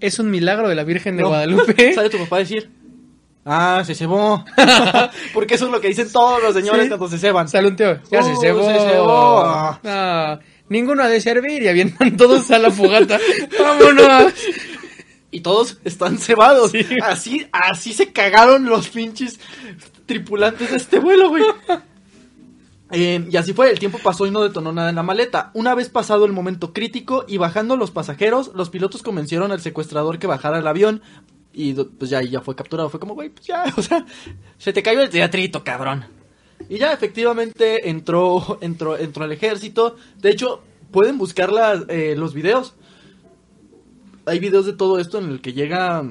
es 0.00 0.18
un 0.18 0.30
milagro 0.30 0.68
de 0.68 0.74
la 0.74 0.84
Virgen 0.84 1.16
de 1.16 1.22
No. 1.22 1.28
Guadalupe. 1.28 1.92
Sale 1.94 2.10
tu 2.10 2.18
papá 2.18 2.36
a 2.36 2.40
decir, 2.40 2.70
ah, 3.44 3.82
se 3.84 3.94
cebó. 3.94 4.44
Porque 5.34 5.54
eso 5.54 5.66
es 5.66 5.70
lo 5.72 5.80
que 5.80 5.88
dicen 5.88 6.10
todos 6.12 6.42
los 6.42 6.54
señores 6.54 6.82
Sí. 6.84 6.88
cuando 6.88 7.08
se 7.08 7.18
ceban. 7.18 7.48
Sale 7.48 7.68
un 7.68 7.76
tío, 7.76 7.98
ya 8.10 8.22
se 8.22 8.32
Uh, 8.32 8.40
cebó. 8.40 8.64
se 8.66 8.78
cebó. 8.78 9.40
Ah, 9.84 10.38
ninguno 10.68 11.02
ha 11.02 11.08
de 11.08 11.20
servir 11.20 11.62
y 11.62 11.68
avientan 11.68 12.16
todos 12.16 12.50
a 12.50 12.58
la 12.58 12.70
fogata. 12.70 13.18
¡Vámonos! 13.60 14.32
Y 15.30 15.40
todos 15.40 15.78
están 15.84 16.18
cebados. 16.18 16.70
Sí. 16.70 16.86
Así, 17.02 17.46
así 17.52 17.92
se 17.92 18.12
cagaron 18.12 18.64
los 18.64 18.88
pinches 18.88 19.38
tripulantes 20.06 20.70
de 20.70 20.76
este 20.78 20.98
vuelo, 21.00 21.28
güey. 21.28 21.44
Eh, 22.90 23.26
y 23.30 23.36
así 23.36 23.52
fue, 23.52 23.70
el 23.70 23.78
tiempo 23.78 23.98
pasó 24.02 24.26
y 24.26 24.30
no 24.30 24.42
detonó 24.42 24.72
nada 24.72 24.88
en 24.88 24.96
la 24.96 25.02
maleta. 25.02 25.50
Una 25.52 25.74
vez 25.74 25.90
pasado 25.90 26.24
el 26.24 26.32
momento 26.32 26.72
crítico 26.72 27.26
y 27.28 27.36
bajando 27.36 27.76
los 27.76 27.90
pasajeros, 27.90 28.52
los 28.54 28.70
pilotos 28.70 29.02
convencieron 29.02 29.52
al 29.52 29.60
secuestrador 29.60 30.18
que 30.18 30.26
bajara 30.26 30.58
el 30.60 30.66
avión. 30.66 31.02
Y 31.52 31.72
pues 31.74 32.10
ya, 32.10 32.22
ya 32.22 32.40
fue 32.40 32.54
capturado. 32.54 32.88
Fue 32.90 33.00
como, 33.00 33.14
güey, 33.14 33.30
pues 33.30 33.46
ya, 33.46 33.64
o 33.76 33.82
sea, 33.82 34.04
se 34.58 34.72
te 34.72 34.82
cayó 34.82 35.00
el 35.02 35.10
teatrito, 35.10 35.64
cabrón. 35.64 36.04
Y 36.68 36.78
ya 36.78 36.92
efectivamente 36.92 37.88
entró, 37.88 38.58
entró, 38.60 38.96
entró 38.96 39.24
al 39.24 39.32
ejército. 39.32 39.96
De 40.20 40.30
hecho, 40.30 40.62
pueden 40.90 41.18
buscar 41.18 41.52
las, 41.52 41.84
eh, 41.88 42.14
los 42.16 42.34
videos. 42.34 42.74
Hay 44.26 44.38
videos 44.38 44.66
de 44.66 44.74
todo 44.74 44.98
esto 44.98 45.18
en 45.18 45.30
el 45.30 45.40
que 45.40 45.52
llega. 45.52 46.04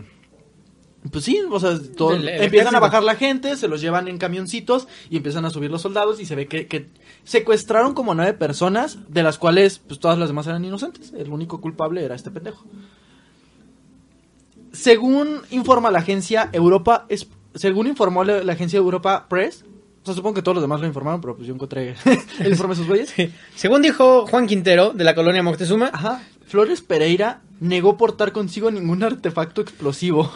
Pues 1.11 1.23
sí, 1.23 1.39
o 1.49 1.59
sea, 1.59 1.77
todo- 1.95 2.15
el 2.15 2.27
empiezan 2.27 2.75
a 2.75 2.79
bajar 2.79 3.03
la 3.03 3.15
gente, 3.15 3.55
se 3.55 3.67
los 3.69 3.79
llevan 3.79 4.07
en 4.09 4.17
camioncitos 4.17 4.87
y 5.09 5.17
empiezan 5.17 5.45
a 5.45 5.49
subir 5.51 5.69
los 5.71 5.83
soldados 5.83 6.19
y 6.19 6.25
se 6.25 6.35
ve 6.35 6.47
que, 6.47 6.67
que 6.67 6.89
secuestraron 7.23 7.93
como 7.93 8.13
nueve 8.13 8.33
personas, 8.33 8.97
de 9.07 9.23
las 9.23 9.37
cuales 9.37 9.79
pues 9.79 9.99
todas 10.01 10.17
las 10.17 10.27
demás 10.29 10.47
eran 10.47 10.65
inocentes. 10.65 11.13
El 11.15 11.29
único 11.29 11.61
culpable 11.61 12.03
era 12.03 12.15
este 12.15 12.31
pendejo. 12.31 12.65
Según 14.77 15.41
informa 15.49 15.89
la 15.91 15.99
agencia 15.99 16.49
Europa, 16.53 17.05
es, 17.09 17.27
según 17.55 17.87
informó 17.87 18.23
la, 18.23 18.43
la 18.43 18.53
agencia 18.53 18.77
Europa 18.77 19.25
Press, 19.29 19.65
o 20.03 20.05
sea, 20.05 20.13
supongo 20.13 20.35
que 20.35 20.41
todos 20.41 20.55
los 20.55 20.63
demás 20.63 20.79
lo 20.79 20.87
informaron, 20.87 21.19
pero 21.19 21.35
pues 21.35 21.47
yo 21.47 21.53
encontré 21.53 21.95
el 22.39 22.51
informe 22.51 22.75
de 22.75 22.77
sus 22.79 22.87
güeyes. 22.87 23.13
Según 23.55 23.81
dijo 23.81 24.25
Juan 24.27 24.47
Quintero, 24.47 24.91
de 24.93 25.03
la 25.03 25.15
colonia 25.15 25.43
Moctezuma, 25.43 25.89
Ajá. 25.91 26.23
Flores 26.45 26.81
Pereira 26.81 27.41
negó 27.59 27.97
portar 27.97 28.31
consigo 28.31 28.71
ningún 28.71 29.03
artefacto 29.03 29.59
explosivo 29.61 30.31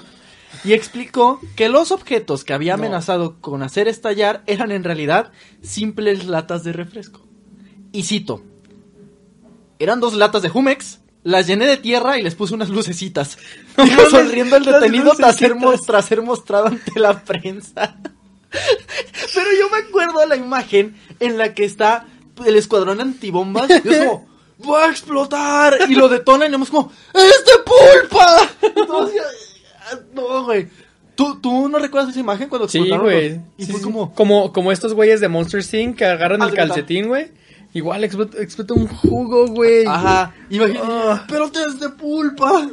y 0.65 0.73
explicó 0.73 1.39
que 1.55 1.69
los 1.69 1.91
objetos 1.91 2.43
que 2.43 2.53
había 2.53 2.75
No. 2.75 2.83
amenazado 2.83 3.39
con 3.39 3.63
hacer 3.63 3.87
estallar 3.87 4.43
eran 4.47 4.71
en 4.71 4.83
realidad 4.83 5.31
simples 5.61 6.25
latas 6.25 6.63
de 6.65 6.73
refresco. 6.73 7.21
Y 7.93 8.03
cito, 8.03 8.41
eran 9.79 9.99
dos 9.99 10.13
latas 10.15 10.41
de 10.41 10.49
Jumex, 10.49 10.99
las 11.23 11.47
llené 11.47 11.67
de 11.67 11.77
tierra 11.77 12.17
y 12.17 12.23
les 12.23 12.35
puse 12.35 12.53
unas 12.53 12.69
lucecitas. 12.69 13.37
Dijo 13.83 14.09
sonriendo 14.09 14.55
el 14.57 14.65
detenido 14.65 15.13
tras 15.13 15.35
ser, 15.37 15.55
tras 15.85 16.09
mostrado 16.23 16.67
ante 16.67 16.99
la 16.99 17.23
prensa. 17.23 17.95
Pero 18.51 19.47
yo 19.59 19.69
me 19.69 19.77
acuerdo 19.77 20.19
de 20.19 20.27
la 20.27 20.35
imagen 20.35 20.95
en 21.19 21.37
la 21.37 21.53
que 21.53 21.63
está 21.63 22.05
el 22.45 22.55
escuadrón 22.55 22.99
antibombas 23.01 23.69
y 23.69 23.73
es 23.89 23.97
como, 23.99 24.27
¡va 24.71 24.85
a 24.85 24.89
explotar! 24.89 25.77
Y 25.89 25.95
lo 25.95 26.09
detonan 26.09 26.51
y 26.53 26.61
es 26.61 26.69
como, 26.69 26.91
¡es 27.13 27.45
de 27.45 27.51
pulpa! 27.65 28.49
Entonces, 28.61 29.21
ah, 29.91 29.99
no, 30.13 30.43
güey. 30.45 30.67
¿Tú, 31.15 31.39
¿Tú 31.39 31.69
no 31.69 31.77
recuerdas 31.77 32.09
esa 32.11 32.19
imagen 32.19 32.49
cuando 32.49 32.67
Sí, 32.67 32.79
explotaron? 32.79 33.05
güey. 33.05 33.29
los- 33.29 33.39
Y 33.57 33.65
Sí, 33.65 33.71
fue 33.71 33.79
sí. 33.79 33.85
como, 33.85 34.13
como, 34.15 34.51
como 34.51 34.71
estos 34.71 34.93
güeyes 34.93 35.21
de 35.21 35.27
Monster 35.27 35.63
Inc. 35.75 35.97
que 35.97 36.05
agarran 36.05 36.41
el 36.41 36.53
calcetín, 36.53 37.07
güey. 37.09 37.31
Igual 37.73 38.03
explotó 38.03 38.73
un 38.75 38.87
jugo, 38.87 39.47
güey. 39.47 39.85
Ajá, 39.85 40.33
imagínate, 40.49 40.85
Ah. 40.89 41.25
pero 41.27 41.49
te 41.51 41.59
es 41.63 41.79
de 41.79 41.89
pulpa. 41.89 42.69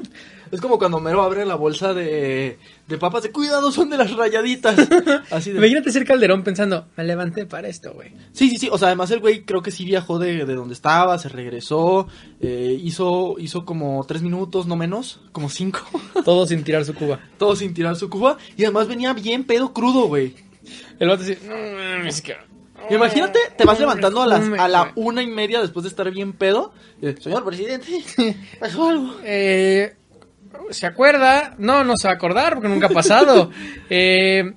Es 0.51 0.63
como 0.63 0.79
cuando 0.79 0.99
Mero 0.99 1.23
abre 1.23 1.45
la 1.45 1.57
bolsa 1.57 1.93
de, 1.93 2.59
de 2.87 2.97
papas 2.99 3.23
de 3.23 3.31
cuidado, 3.31 3.71
son 3.71 3.91
de 3.91 3.99
las 3.99 4.11
rayaditas. 4.17 4.79
Así 5.31 5.51
de... 5.51 5.59
Imagínate 5.59 5.93
ser 5.93 6.07
Calderón 6.07 6.43
pensando, 6.43 6.87
me 6.97 7.05
levanté 7.05 7.45
para 7.45 7.69
esto, 7.69 7.93
güey. 7.93 8.15
Sí, 8.33 8.49
sí, 8.49 8.57
sí. 8.57 8.69
O 8.73 8.79
sea, 8.79 8.89
además 8.89 9.11
el 9.11 9.21
güey 9.21 9.45
creo 9.45 9.61
que 9.63 9.71
sí 9.71 9.85
viajó 9.85 10.19
de, 10.19 10.47
de 10.47 10.55
donde 10.55 10.73
estaba, 10.73 11.19
se 11.19 11.29
regresó, 11.29 12.09
eh, 12.41 12.81
hizo, 12.83 13.37
hizo 13.39 13.67
como 13.67 14.03
tres 14.09 14.23
minutos, 14.23 14.67
no 14.67 14.75
menos, 14.77 15.21
como 15.33 15.51
cinco. 15.51 15.81
Todo 16.25 16.47
sin 16.47 16.65
tirar 16.65 16.87
su 16.87 16.95
cuba. 16.95 17.21
Todo 17.37 17.55
sin 17.55 17.75
tirar 17.75 17.95
su 17.97 18.09
cuba. 18.09 18.39
Y 18.57 18.65
además 18.65 18.89
venía 18.89 19.13
bien 19.13 19.45
pedo 19.45 19.75
crudo, 19.75 20.07
güey. 20.07 20.35
El 20.99 21.09
vato 21.09 21.25
así, 21.25 21.37
no 21.47 21.55
mames, 21.55 22.23
que... 22.23 22.35
Imagínate, 22.91 23.39
te 23.57 23.65
vas 23.65 23.79
levantando 23.79 24.23
a, 24.23 24.27
las, 24.27 24.49
a 24.59 24.69
la 24.69 24.93
una 24.95 25.23
y 25.23 25.27
media 25.27 25.61
después 25.61 25.83
de 25.85 25.89
estar 25.91 26.11
bien 26.11 26.33
pedo. 26.33 26.73
Señor 27.21 27.45
presidente, 27.45 27.87
pasó 28.61 28.89
algo. 28.89 29.17
Eh, 29.25 29.95
¿Se 30.71 30.87
acuerda? 30.87 31.55
No, 31.59 31.85
no 31.85 31.97
se 31.97 32.09
va 32.09 32.13
a 32.13 32.17
acordar 32.17 32.55
porque 32.55 32.69
nunca 32.69 32.87
ha 32.87 32.91
pasado. 32.91 33.51
Eh, 33.91 34.53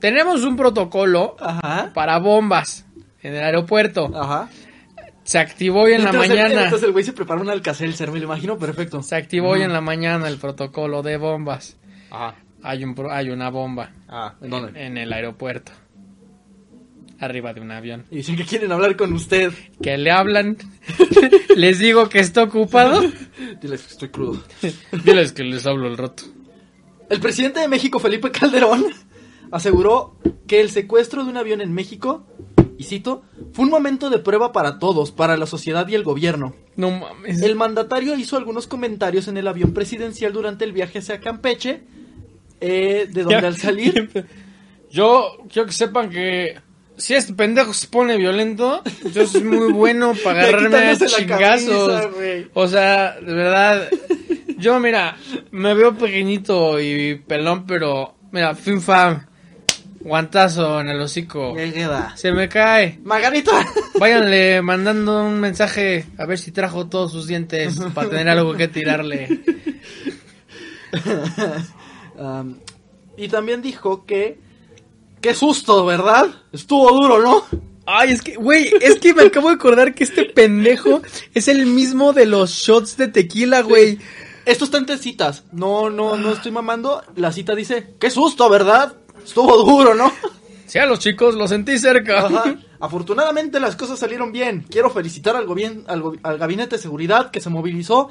tenemos 0.00 0.44
un 0.44 0.56
protocolo 0.56 1.36
Ajá. 1.40 1.90
para 1.94 2.18
bombas 2.18 2.86
en 3.22 3.34
el 3.34 3.42
aeropuerto. 3.44 4.10
Ajá. 4.14 4.48
Se 5.24 5.38
activó 5.38 5.82
hoy 5.82 5.92
en 5.92 6.02
la 6.04 6.10
el- 6.10 6.16
mañana. 6.18 6.64
Entonces 6.64 6.82
el 6.86 6.92
güey 6.92 7.04
se 7.04 7.12
prepara 7.12 7.40
un 7.40 7.48
alcacelser, 7.50 8.10
me 8.10 8.18
lo 8.18 8.24
imagino 8.24 8.58
perfecto. 8.58 9.02
Se 9.02 9.14
activó 9.14 9.50
hoy 9.50 9.62
en 9.62 9.72
la 9.72 9.80
mañana 9.80 10.26
el 10.28 10.38
protocolo 10.38 11.02
de 11.02 11.16
bombas. 11.16 11.76
Ajá. 12.10 12.34
Hay, 12.64 12.84
un, 12.84 12.94
hay 13.10 13.30
una 13.30 13.50
bomba 13.50 13.90
Ah, 14.08 14.34
¿en 14.40 14.50
dónde? 14.50 14.84
en 14.86 14.96
el 14.98 15.12
aeropuerto. 15.12 15.72
Arriba 17.22 17.54
de 17.54 17.60
un 17.60 17.70
avión. 17.70 18.04
Y 18.10 18.16
dicen 18.16 18.34
que 18.34 18.44
quieren 18.44 18.72
hablar 18.72 18.96
con 18.96 19.12
usted. 19.12 19.52
Que 19.80 19.96
le 19.96 20.10
hablan. 20.10 20.56
les 21.56 21.78
digo 21.78 22.08
que 22.08 22.18
está 22.18 22.42
ocupado. 22.42 23.00
Diles 23.62 23.82
que 23.82 23.92
estoy 23.92 24.08
crudo. 24.08 24.42
Diles 25.04 25.32
que 25.32 25.44
les 25.44 25.64
hablo 25.64 25.86
el 25.86 25.96
rato. 25.96 26.24
El 27.08 27.20
presidente 27.20 27.60
de 27.60 27.68
México, 27.68 28.00
Felipe 28.00 28.32
Calderón, 28.32 28.86
aseguró 29.52 30.16
que 30.48 30.60
el 30.60 30.70
secuestro 30.70 31.22
de 31.22 31.30
un 31.30 31.36
avión 31.36 31.60
en 31.60 31.72
México, 31.72 32.26
y 32.76 32.82
cito, 32.82 33.22
fue 33.52 33.66
un 33.66 33.70
momento 33.70 34.10
de 34.10 34.18
prueba 34.18 34.50
para 34.50 34.80
todos, 34.80 35.12
para 35.12 35.36
la 35.36 35.46
sociedad 35.46 35.86
y 35.86 35.94
el 35.94 36.02
gobierno. 36.02 36.56
No 36.74 36.90
mames. 36.90 37.40
El 37.40 37.54
mandatario 37.54 38.16
hizo 38.16 38.36
algunos 38.36 38.66
comentarios 38.66 39.28
en 39.28 39.36
el 39.36 39.46
avión 39.46 39.72
presidencial 39.72 40.32
durante 40.32 40.64
el 40.64 40.72
viaje 40.72 40.98
hacia 40.98 41.20
Campeche, 41.20 41.84
eh, 42.60 43.06
de 43.08 43.22
donde 43.22 43.46
al 43.46 43.56
salir... 43.58 44.10
Yo 44.90 45.38
quiero 45.48 45.66
que 45.66 45.72
sepan 45.72 46.10
que 46.10 46.60
si 46.96 47.14
este 47.14 47.32
pendejo 47.34 47.72
se 47.74 47.88
pone 47.88 48.16
violento, 48.16 48.82
yo 49.12 49.26
soy 49.26 49.44
muy 49.44 49.72
bueno 49.72 50.14
para 50.24 50.42
agarrarme 50.42 50.76
a 50.76 50.96
camisa, 50.98 51.06
chingazos. 51.06 52.14
güey. 52.14 52.46
O 52.54 52.66
sea, 52.68 53.18
de 53.20 53.32
verdad. 53.32 53.88
Yo, 54.58 54.78
mira, 54.78 55.16
me 55.50 55.74
veo 55.74 55.96
pequeñito 55.96 56.80
y 56.80 57.16
pelón, 57.16 57.66
pero 57.66 58.14
mira, 58.30 58.54
fin 58.54 58.80
fam. 58.80 59.26
Guantazo 60.00 60.80
en 60.80 60.88
el 60.88 61.00
hocico. 61.00 61.54
¿Qué 61.54 61.72
queda? 61.72 62.16
Se 62.16 62.32
me 62.32 62.48
cae. 62.48 62.98
Margarita. 63.04 63.52
Váyanle 63.98 64.60
mandando 64.60 65.24
un 65.24 65.38
mensaje 65.38 66.06
a 66.18 66.26
ver 66.26 66.38
si 66.38 66.50
trajo 66.50 66.88
todos 66.88 67.12
sus 67.12 67.28
dientes 67.28 67.78
para 67.94 68.08
tener 68.10 68.28
algo 68.28 68.54
que 68.54 68.68
tirarle. 68.68 69.40
Um, 72.14 72.58
y 73.16 73.28
también 73.28 73.62
dijo 73.62 74.04
que... 74.04 74.38
Qué 75.22 75.34
susto, 75.34 75.86
¿verdad? 75.86 76.26
Estuvo 76.52 76.90
duro, 76.90 77.22
¿no? 77.22 77.44
Ay, 77.86 78.10
es 78.10 78.22
que, 78.22 78.34
güey, 78.34 78.72
es 78.80 78.98
que 78.98 79.14
me 79.14 79.22
acabo 79.22 79.48
de 79.48 79.54
acordar 79.54 79.94
que 79.94 80.02
este 80.02 80.24
pendejo 80.24 81.00
es 81.32 81.46
el 81.46 81.66
mismo 81.66 82.12
de 82.12 82.26
los 82.26 82.50
shots 82.50 82.96
de 82.96 83.06
tequila, 83.06 83.62
güey. 83.62 83.98
Esto 84.44 84.64
está 84.64 84.78
entre 84.78 84.98
citas. 84.98 85.44
No, 85.52 85.90
no, 85.90 86.16
no 86.16 86.32
estoy 86.32 86.50
mamando. 86.50 87.02
La 87.14 87.30
cita 87.30 87.54
dice, 87.54 87.94
qué 88.00 88.10
susto, 88.10 88.48
¿verdad? 88.50 88.96
Estuvo 89.24 89.56
duro, 89.64 89.94
¿no? 89.94 90.12
Sí, 90.66 90.78
a 90.78 90.86
los 90.86 90.98
chicos, 90.98 91.36
lo 91.36 91.46
sentí 91.46 91.78
cerca. 91.78 92.26
Ajá. 92.26 92.56
Afortunadamente 92.80 93.60
las 93.60 93.76
cosas 93.76 94.00
salieron 94.00 94.32
bien. 94.32 94.66
Quiero 94.68 94.90
felicitar 94.90 95.36
al, 95.36 95.46
al, 95.86 96.18
al 96.22 96.38
gabinete 96.38 96.76
de 96.76 96.82
seguridad 96.82 97.30
que 97.30 97.40
se 97.40 97.48
movilizó 97.48 98.08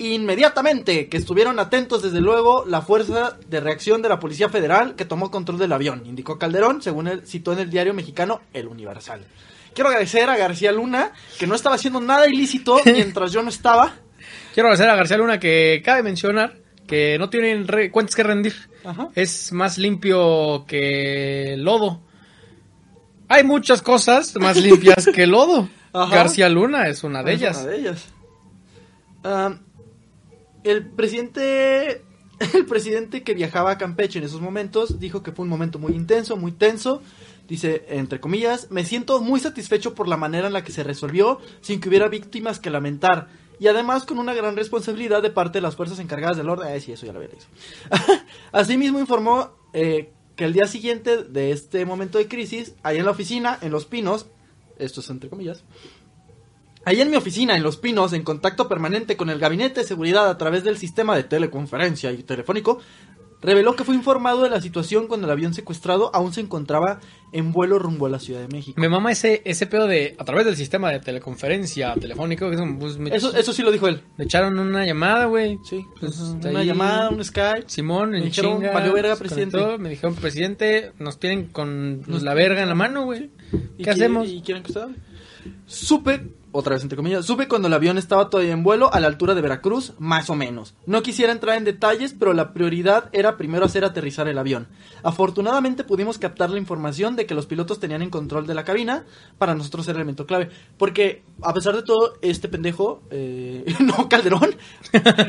inmediatamente, 0.00 1.08
que 1.08 1.16
estuvieron 1.16 1.58
atentos 1.58 2.02
desde 2.02 2.20
luego 2.20 2.64
la 2.66 2.82
fuerza 2.82 3.38
de 3.48 3.60
reacción 3.60 4.02
de 4.02 4.08
la 4.08 4.18
Policía 4.18 4.48
Federal 4.48 4.94
que 4.94 5.04
tomó 5.04 5.30
control 5.30 5.58
del 5.58 5.72
avión, 5.72 6.02
indicó 6.06 6.38
Calderón, 6.38 6.82
según 6.82 7.06
él 7.08 7.22
citó 7.26 7.52
en 7.52 7.60
el 7.60 7.70
diario 7.70 7.94
mexicano 7.94 8.40
El 8.52 8.66
Universal. 8.68 9.24
Quiero 9.74 9.88
agradecer 9.90 10.28
a 10.28 10.36
García 10.36 10.72
Luna, 10.72 11.12
que 11.38 11.46
no 11.46 11.54
estaba 11.54 11.76
haciendo 11.76 12.00
nada 12.00 12.28
ilícito 12.28 12.80
mientras 12.84 13.32
yo 13.32 13.42
no 13.42 13.48
estaba. 13.50 13.94
Quiero 14.54 14.68
agradecer 14.68 14.90
a 14.90 14.96
García 14.96 15.16
Luna 15.18 15.38
que 15.38 15.80
cabe 15.84 16.02
mencionar 16.02 16.56
que 16.86 17.18
no 17.18 17.30
tienen 17.30 17.66
cuentas 17.92 18.16
que 18.16 18.22
rendir. 18.24 18.54
Ajá. 18.84 19.08
Es 19.14 19.52
más 19.52 19.78
limpio 19.78 20.64
que 20.66 21.54
lodo. 21.58 22.00
Hay 23.28 23.44
muchas 23.44 23.80
cosas 23.80 24.34
más 24.40 24.56
limpias 24.56 25.06
que 25.14 25.26
lodo. 25.26 25.68
Ajá. 25.92 26.14
García 26.16 26.48
Luna 26.48 26.88
es 26.88 27.04
una 27.04 27.22
de 27.22 27.34
Es 27.34 27.40
ellas. 27.40 27.58
una 27.58 27.66
de 27.70 27.76
ellas. 27.78 28.06
Ah, 29.22 29.54
el 30.64 30.86
presidente. 30.86 32.04
El 32.54 32.64
presidente 32.64 33.22
que 33.22 33.34
viajaba 33.34 33.72
a 33.72 33.76
Campeche 33.76 34.18
en 34.18 34.24
esos 34.24 34.40
momentos 34.40 34.98
dijo 34.98 35.22
que 35.22 35.30
fue 35.30 35.42
un 35.42 35.50
momento 35.50 35.78
muy 35.78 35.92
intenso, 35.92 36.38
muy 36.38 36.52
tenso. 36.52 37.02
Dice, 37.46 37.84
entre 37.90 38.18
comillas, 38.18 38.70
me 38.70 38.86
siento 38.86 39.20
muy 39.20 39.40
satisfecho 39.40 39.94
por 39.94 40.08
la 40.08 40.16
manera 40.16 40.46
en 40.46 40.54
la 40.54 40.64
que 40.64 40.72
se 40.72 40.82
resolvió 40.82 41.38
sin 41.60 41.80
que 41.80 41.90
hubiera 41.90 42.08
víctimas 42.08 42.58
que 42.58 42.70
lamentar. 42.70 43.28
Y 43.58 43.66
además 43.66 44.06
con 44.06 44.18
una 44.18 44.32
gran 44.32 44.56
responsabilidad 44.56 45.20
de 45.20 45.28
parte 45.28 45.58
de 45.58 45.62
las 45.62 45.76
fuerzas 45.76 45.98
encargadas 45.98 46.38
del 46.38 46.48
orden. 46.48 46.68
Ay, 46.68 46.80
sí, 46.80 46.92
eso 46.92 47.04
ya 47.04 47.12
lo 47.12 47.18
había. 47.18 47.28
Asimismo 48.52 48.98
informó 48.98 49.50
eh, 49.74 50.10
que 50.34 50.46
el 50.46 50.54
día 50.54 50.66
siguiente 50.66 51.24
de 51.24 51.52
este 51.52 51.84
momento 51.84 52.16
de 52.16 52.26
crisis, 52.26 52.74
ahí 52.82 52.96
en 52.96 53.04
la 53.04 53.10
oficina, 53.10 53.58
en 53.60 53.70
Los 53.70 53.84
Pinos, 53.84 54.24
esto 54.78 55.00
es 55.00 55.10
entre 55.10 55.28
comillas, 55.28 55.62
Ahí 56.84 57.00
en 57.00 57.10
mi 57.10 57.16
oficina, 57.16 57.56
en 57.56 57.62
Los 57.62 57.76
Pinos, 57.76 58.12
en 58.12 58.22
contacto 58.22 58.68
permanente 58.68 59.16
con 59.16 59.28
el 59.30 59.38
Gabinete 59.38 59.80
de 59.80 59.86
Seguridad 59.86 60.28
a 60.30 60.38
través 60.38 60.64
del 60.64 60.78
sistema 60.78 61.14
de 61.14 61.24
teleconferencia 61.24 62.10
y 62.10 62.22
telefónico, 62.22 62.78
reveló 63.42 63.74
que 63.76 63.84
fue 63.84 63.94
informado 63.94 64.42
de 64.42 64.50
la 64.50 64.60
situación 64.60 65.06
cuando 65.06 65.26
el 65.26 65.32
avión 65.32 65.54
secuestrado 65.54 66.10
aún 66.14 66.32
se 66.34 66.40
encontraba 66.42 67.00
en 67.32 67.52
vuelo 67.52 67.78
rumbo 67.78 68.06
a 68.06 68.10
la 68.10 68.18
Ciudad 68.18 68.40
de 68.40 68.48
México. 68.48 68.78
Me 68.80 68.88
mama 68.88 69.12
ese, 69.12 69.40
ese 69.44 69.66
pedo 69.66 69.86
de, 69.86 70.14
a 70.18 70.24
través 70.24 70.44
del 70.46 70.56
sistema 70.56 70.90
de 70.90 71.00
teleconferencia 71.00 71.94
telefónico, 71.94 72.48
que 72.48 72.56
es 72.56 72.60
un, 72.60 72.78
pues, 72.78 72.98
me, 72.98 73.14
Eso, 73.14 73.34
eso 73.36 73.52
sí 73.52 73.62
lo 73.62 73.70
dijo 73.70 73.86
él. 73.88 74.02
me 74.18 74.24
echaron 74.24 74.58
una 74.58 74.84
llamada, 74.84 75.26
güey. 75.26 75.58
Sí, 75.64 75.84
Pues, 76.00 76.18
una 76.18 76.60
ahí- 76.60 76.66
llamada, 76.66 77.08
un 77.10 77.22
Skype. 77.24 77.64
Simón, 77.68 78.10
Me 78.10 78.18
en 78.18 78.24
dijeron, 78.24 78.56
chinga, 78.58 78.72
valió 78.72 78.92
verga, 78.92 79.14
se 79.14 79.20
presidente. 79.20 79.58
conectó, 79.58 79.78
me 79.78 79.88
dijeron, 79.90 80.14
presidente, 80.16 80.92
nos 80.98 81.18
tienen 81.18 81.46
con 81.46 82.02
Nos- 82.06 82.22
la 82.22 82.34
verga 82.34 82.62
en 82.62 82.68
la 82.68 82.74
mano, 82.74 83.04
güey. 83.04 83.30
¿Y 83.78 83.84
¿Qué 83.84 83.90
hacemos? 83.90 84.28
¿Y 84.28 84.42
quieren 84.42 84.62
que 84.62 84.70
usted 84.72 84.82
hable? 84.82 84.96
Supe, 85.66 86.32
otra 86.52 86.74
vez 86.74 86.82
entre 86.82 86.96
comillas, 86.96 87.24
supe 87.24 87.46
cuando 87.46 87.68
el 87.68 87.74
avión 87.74 87.96
estaba 87.96 88.28
todavía 88.28 88.52
en 88.52 88.64
vuelo 88.64 88.92
a 88.92 89.00
la 89.00 89.06
altura 89.06 89.34
de 89.34 89.40
Veracruz, 89.40 89.94
más 89.98 90.30
o 90.30 90.34
menos. 90.34 90.74
No 90.86 91.02
quisiera 91.02 91.32
entrar 91.32 91.56
en 91.56 91.64
detalles, 91.64 92.14
pero 92.18 92.32
la 92.32 92.52
prioridad 92.52 93.08
era 93.12 93.36
primero 93.36 93.64
hacer 93.64 93.84
aterrizar 93.84 94.26
el 94.28 94.38
avión. 94.38 94.68
Afortunadamente 95.02 95.84
pudimos 95.84 96.18
captar 96.18 96.50
la 96.50 96.58
información 96.58 97.14
de 97.16 97.26
que 97.26 97.34
los 97.34 97.46
pilotos 97.46 97.78
tenían 97.78 98.02
en 98.02 98.10
control 98.10 98.46
de 98.46 98.54
la 98.54 98.64
cabina, 98.64 99.04
para 99.38 99.54
nosotros 99.54 99.86
era 99.88 99.98
elemento 99.98 100.26
clave. 100.26 100.50
Porque, 100.76 101.22
a 101.42 101.54
pesar 101.54 101.76
de 101.76 101.82
todo, 101.82 102.14
este 102.20 102.48
pendejo, 102.48 103.02
eh, 103.10 103.64
no 103.80 104.08
Calderón, 104.08 104.56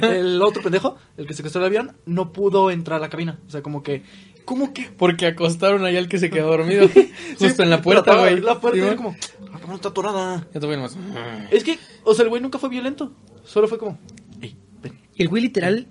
el 0.02 0.41
otro 0.41 0.63
pendejo, 0.63 0.97
el 1.17 1.28
que 1.28 1.34
secuestró 1.34 1.62
el 1.62 1.67
avión, 1.67 1.97
no 2.06 2.32
pudo 2.32 2.71
entrar 2.71 2.97
a 2.97 3.02
la 3.02 3.10
cabina. 3.10 3.39
O 3.47 3.50
sea, 3.50 3.62
como 3.62 3.84
que, 3.84 4.04
¿cómo 4.45 4.73
que? 4.73 4.89
Porque 4.97 5.25
acostaron 5.27 5.84
ahí 5.86 5.97
al 5.97 6.08
que 6.08 6.17
se 6.19 6.30
quedó 6.30 6.47
dormido. 6.47 6.88
Justo 7.39 7.47
Sí, 7.49 7.62
en 7.62 7.69
la 7.69 7.82
puerta, 7.82 8.15
güey. 8.17 8.39
La 8.41 8.60
puerta 8.60 8.80
Sí, 8.80 8.86
era 8.86 8.95
como, 8.95 9.15
la 9.51 9.60
cámara 9.60 9.75
está 9.75 9.89
atorada. 9.89 10.47
Ya 10.54 10.60
tuve 10.60 10.77
más. 10.77 10.97
Es 11.51 11.63
que, 11.63 11.77
o 12.04 12.13
sea, 12.13 12.23
el 12.23 12.30
güey 12.30 12.41
nunca 12.41 12.60
fue 12.60 12.69
violento. 12.69 13.12
Solo 13.43 13.67
fue 13.67 13.77
como, 13.77 13.97
"Ey, 14.41 14.56
ven". 14.82 14.99
El 15.17 15.27
güey 15.30 15.43
literal 15.43 15.88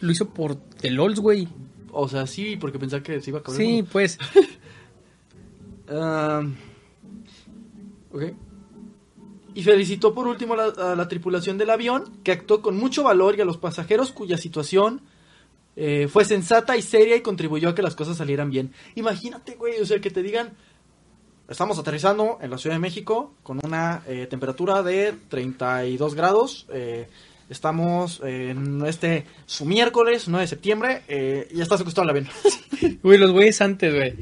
lo 0.00 0.10
hizo 0.12 0.28
por 0.30 0.56
The 0.56 0.90
LOLs, 0.90 1.20
güey. 1.20 1.48
O 1.90 2.08
sea, 2.08 2.26
sí, 2.26 2.56
porque 2.56 2.78
pensaba 2.78 3.02
que 3.02 3.20
se 3.20 3.30
iba 3.30 3.38
a 3.38 3.40
acabar. 3.40 3.60
Sí, 3.60 3.84
pues. 3.90 4.18
Ah, 5.88 6.42
ok. 8.12 8.22
Y 9.54 9.62
felicitó 9.62 10.14
por 10.14 10.26
último 10.26 10.54
a 10.54 10.56
la, 10.56 10.92
a 10.92 10.96
la 10.96 11.08
tripulación 11.08 11.58
del 11.58 11.68
avión, 11.68 12.04
que 12.24 12.32
actuó 12.32 12.62
con 12.62 12.78
mucho 12.78 13.02
valor, 13.02 13.36
y 13.36 13.42
a 13.42 13.44
los 13.44 13.58
pasajeros 13.58 14.10
cuya 14.12 14.38
situación 14.38 15.02
eh, 15.76 16.08
fue 16.08 16.24
sensata 16.24 16.76
y 16.76 16.82
seria 16.82 17.16
y 17.16 17.20
contribuyó 17.22 17.70
a 17.70 17.74
que 17.74 17.82
las 17.82 17.94
cosas 17.94 18.16
salieran 18.16 18.50
bien. 18.50 18.72
Imagínate, 18.94 19.54
güey, 19.56 19.80
o 19.80 19.86
sea, 19.86 20.00
que 20.00 20.10
te 20.10 20.22
digan, 20.22 20.52
estamos 21.48 21.78
aterrizando 21.78 22.38
en 22.40 22.50
la 22.50 22.58
Ciudad 22.58 22.76
de 22.76 22.80
México 22.80 23.34
con 23.42 23.60
una 23.64 24.02
eh, 24.06 24.26
temperatura 24.28 24.82
de 24.82 25.14
32 25.28 26.14
grados. 26.14 26.66
eh, 26.72 27.08
estamos 27.48 28.20
en 28.24 28.82
este 28.86 29.26
su 29.44 29.66
miércoles 29.66 30.26
9 30.28 30.42
de 30.44 30.48
septiembre. 30.48 31.02
eh, 31.08 31.48
y 31.50 31.56
ya 31.56 31.62
está 31.64 31.76
secuestrado 31.76 32.10
el 32.10 32.16
avión. 32.16 32.28
Güey, 33.02 33.18
los 33.18 33.30
güeyes 33.30 33.60
antes, 33.60 33.94
güey. 33.94 34.14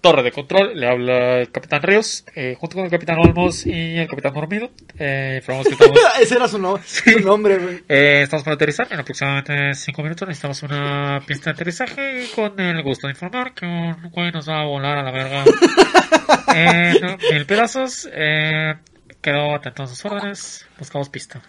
Torre 0.00 0.22
de 0.22 0.32
control, 0.32 0.72
le 0.78 0.88
habla 0.88 1.38
el 1.40 1.50
capitán 1.50 1.82
Ríos, 1.82 2.24
eh, 2.34 2.56
junto 2.58 2.76
con 2.76 2.84
el 2.86 2.90
capitán 2.90 3.18
Olmos 3.18 3.66
y 3.66 3.98
el 3.98 4.08
capitán 4.08 4.32
Dormido. 4.32 4.70
Eh, 4.98 5.36
informamos 5.40 5.66
que 5.68 5.74
estamos, 5.74 5.98
Ese 6.20 6.34
era 6.36 6.48
su, 6.48 6.58
no- 6.58 6.78
su 6.84 7.20
nombre, 7.20 7.58
güey. 7.58 7.82
eh, 7.88 8.22
estamos 8.22 8.44
para 8.44 8.54
aterrizar 8.54 8.86
en 8.90 9.00
aproximadamente 9.00 9.74
5 9.74 10.02
minutos. 10.02 10.26
Necesitamos 10.28 10.62
una 10.62 11.20
pista 11.26 11.50
de 11.50 11.54
aterrizaje 11.54 12.24
y 12.24 12.26
con 12.28 12.58
el 12.58 12.82
gusto 12.82 13.06
de 13.06 13.12
informar 13.12 13.52
que 13.54 13.66
un 13.66 14.10
güey 14.10 14.32
nos 14.32 14.48
va 14.48 14.62
a 14.62 14.64
volar 14.64 14.98
a 14.98 15.02
la 15.02 15.10
verga 15.10 15.44
en 16.54 17.16
mil 17.32 17.46
pedazos. 17.46 18.08
Eh, 18.12 18.74
quedó 19.20 19.54
atento 19.54 19.82
a 19.82 19.86
sus 19.86 20.04
órdenes. 20.04 20.66
Buscamos 20.78 21.08
pista. 21.08 21.40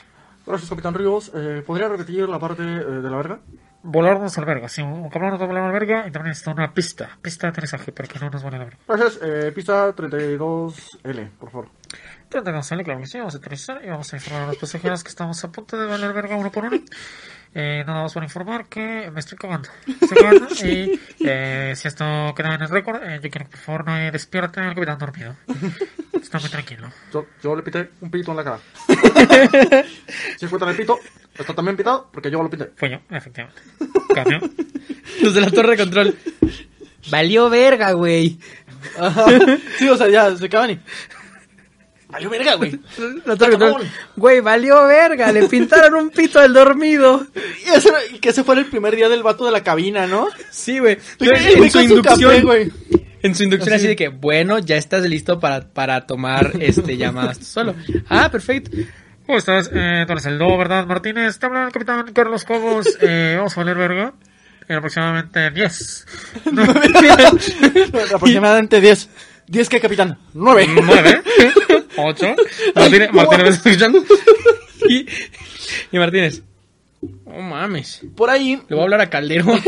Gracias, 0.46 0.70
Capitán 0.70 0.94
Ríos. 0.94 1.32
Eh, 1.36 1.62
¿Podría 1.66 1.88
repetir 1.88 2.28
la 2.28 2.40
parte 2.40 2.64
eh, 2.64 2.66
de 2.66 3.10
la 3.10 3.16
verga? 3.18 3.40
Volarnos 3.84 4.38
al 4.38 4.46
verga. 4.46 4.70
Si 4.70 4.82
un 4.82 5.10
cabrón 5.10 5.32
nos 5.32 5.40
va 5.42 5.46
a 5.46 5.48
volar 5.48 5.64
al 5.64 5.72
verga, 5.72 6.08
y 6.08 6.12
también 6.12 6.30
necesita 6.30 6.52
una 6.52 6.74
pista. 6.74 7.18
Pista 7.22 7.48
de 7.48 7.52
aterrizaje 7.52 7.92
para 7.92 8.08
que 8.08 8.20
no 8.20 8.30
nos 8.30 8.44
vaya 8.44 8.58
a 8.58 8.60
la 8.60 8.66
verga. 8.66 8.80
Gracias. 8.88 9.20
Eh, 9.24 9.52
pista 9.54 9.96
32L, 9.96 11.30
por 11.40 11.50
favor. 11.50 11.70
Tratamos 12.30 12.70
de 12.70 12.84
claro 12.84 13.00
que 13.02 13.08
sí, 13.08 13.18
vamos 13.18 13.36
a 13.36 13.38
aterrizar 13.40 13.82
y 13.84 13.90
vamos 13.90 14.14
a 14.14 14.16
informar 14.16 14.44
a 14.44 14.48
los 14.48 14.58
pasajeros 14.58 15.04
que 15.04 15.10
estamos 15.10 15.44
a 15.44 15.52
punto 15.52 15.78
de 15.78 15.86
valer 15.86 16.14
verga 16.14 16.38
uno 16.38 16.50
por 16.50 16.64
uno. 16.64 16.80
Eh, 17.54 17.84
nada 17.86 18.04
más 18.04 18.14
para 18.14 18.26
informar 18.26 18.68
que 18.68 19.12
me 19.12 19.20
estoy 19.20 19.38
cagando. 19.38 19.68
Estoy 19.86 20.18
cagando 20.18 20.48
y 20.64 20.98
eh, 21.20 21.74
si 21.76 21.88
esto 21.90 22.06
queda 22.34 22.56
en 22.56 22.62
el 22.62 22.70
récord, 22.70 23.04
eh, 23.04 23.20
yo 23.22 23.30
quiero 23.30 23.46
que 23.46 23.52
por 23.52 23.60
favor 23.60 23.86
no 23.86 24.12
despierte 24.12 24.62
al 24.62 24.74
capitán 24.74 24.98
dormido. 24.98 25.36
Está 26.14 26.40
muy 26.40 26.50
tranquilo. 26.50 26.90
Yo, 27.12 27.26
yo 27.44 27.56
le 27.56 27.64
pité 27.64 27.90
un 28.00 28.10
pito 28.10 28.32
en 28.32 28.38
la 28.38 28.44
cara. 28.46 28.60
si 30.38 30.46
encuentran 30.46 30.72
el 30.72 30.78
pito, 30.78 31.00
está 31.42 31.54
también 31.54 31.78
pitado 31.78 32.10
porque 32.12 32.32
yo 32.32 32.42
lo 32.42 32.50
pité. 32.50 32.72
Fue 32.76 32.90
yo, 32.90 32.98
efectivamente. 33.10 33.62
Cambio. 34.14 34.40
Los 35.22 35.34
de 35.34 35.42
la 35.42 35.52
torre 35.52 35.72
de 35.72 35.78
control. 35.78 36.16
Valió 37.10 37.50
verga, 37.50 37.92
güey. 37.94 38.38
Ajá. 39.00 39.26
Sí, 39.78 39.88
o 39.90 39.98
sea, 39.98 40.10
ya 40.10 40.36
se 40.36 40.46
acaban 40.46 40.72
y. 40.72 40.80
Valió 42.08 42.30
verga, 42.30 42.56
güey. 42.56 42.80
La 43.26 43.36
torre 43.36 43.52
de 43.52 43.58
control. 43.58 43.88
Güey, 44.16 44.42
valió 44.42 44.86
verga. 44.86 45.32
Le 45.32 45.48
pintaron 45.48 45.96
un 45.96 46.10
pito 46.10 46.40
al 46.40 46.54
dormido. 46.54 47.26
Y, 47.66 47.70
ese 47.70 47.90
que 48.20 48.30
ese 48.30 48.44
fue 48.44 48.56
el 48.56 48.66
primer 48.66 48.96
día 48.96 49.10
del 49.10 49.24
vato 49.24 49.46
de 49.46 49.52
la 49.52 49.64
cabina, 49.64 50.08
¿no? 50.08 50.28
Sí, 50.50 50.80
güey. 50.80 50.98
En 51.20 51.72
su 51.72 51.80
inducción, 51.80 52.02
café, 52.02 52.42
güey. 52.42 52.72
En 53.24 53.36
su 53.36 53.44
inducción 53.44 53.74
así 53.74 53.84
Así. 53.84 53.88
de 53.90 53.96
que, 53.96 54.08
bueno, 54.10 54.60
ya 54.60 54.78
estás 54.78 55.04
listo 55.04 55.40
para, 55.40 55.62
para 55.62 56.08
tomar 56.08 56.54
este 56.60 56.98
llamadas 56.98 57.40
tú 57.40 57.46
solo. 57.46 57.76
Ah, 58.10 58.30
perfecto. 58.32 58.72
¿Cómo 59.32 59.40
estás? 59.40 59.72
Eh, 59.74 60.04
tú 60.06 60.12
eres 60.12 60.26
el 60.26 60.38
Do, 60.38 60.58
¿verdad, 60.58 60.86
Martínez? 60.86 61.40
Te 61.40 61.46
habla 61.46 61.68
el 61.68 61.72
capitán 61.72 62.12
Carlos 62.12 62.44
Cobos. 62.44 62.86
Eh, 63.02 63.36
vamos 63.38 63.58
a 63.58 63.62
valer 63.62 63.78
verga. 63.78 64.14
En 64.68 64.76
aproximadamente 64.76 65.52
10. 65.52 66.06
Aproximadamente 68.14 68.82
10. 68.82 69.10
¿10 69.48 69.68
qué, 69.70 69.80
capitán? 69.80 70.18
9. 70.34 70.68
9. 70.84 71.24
8. 71.96 72.36
Martínez, 72.76 73.14
Martínez, 73.14 73.44
¿me 73.44 73.50
estás 73.52 73.66
escuchando? 73.68 74.04
Y, 74.90 75.06
y 75.94 75.98
Martínez. 75.98 76.42
Oh 77.24 77.42
mames. 77.42 78.02
Por 78.18 78.30
ahí, 78.30 78.58
Le 78.68 78.76
voy 78.76 78.80
a 78.80 78.84
hablar 78.84 79.00
a 79.00 79.10
Calderón. 79.10 79.62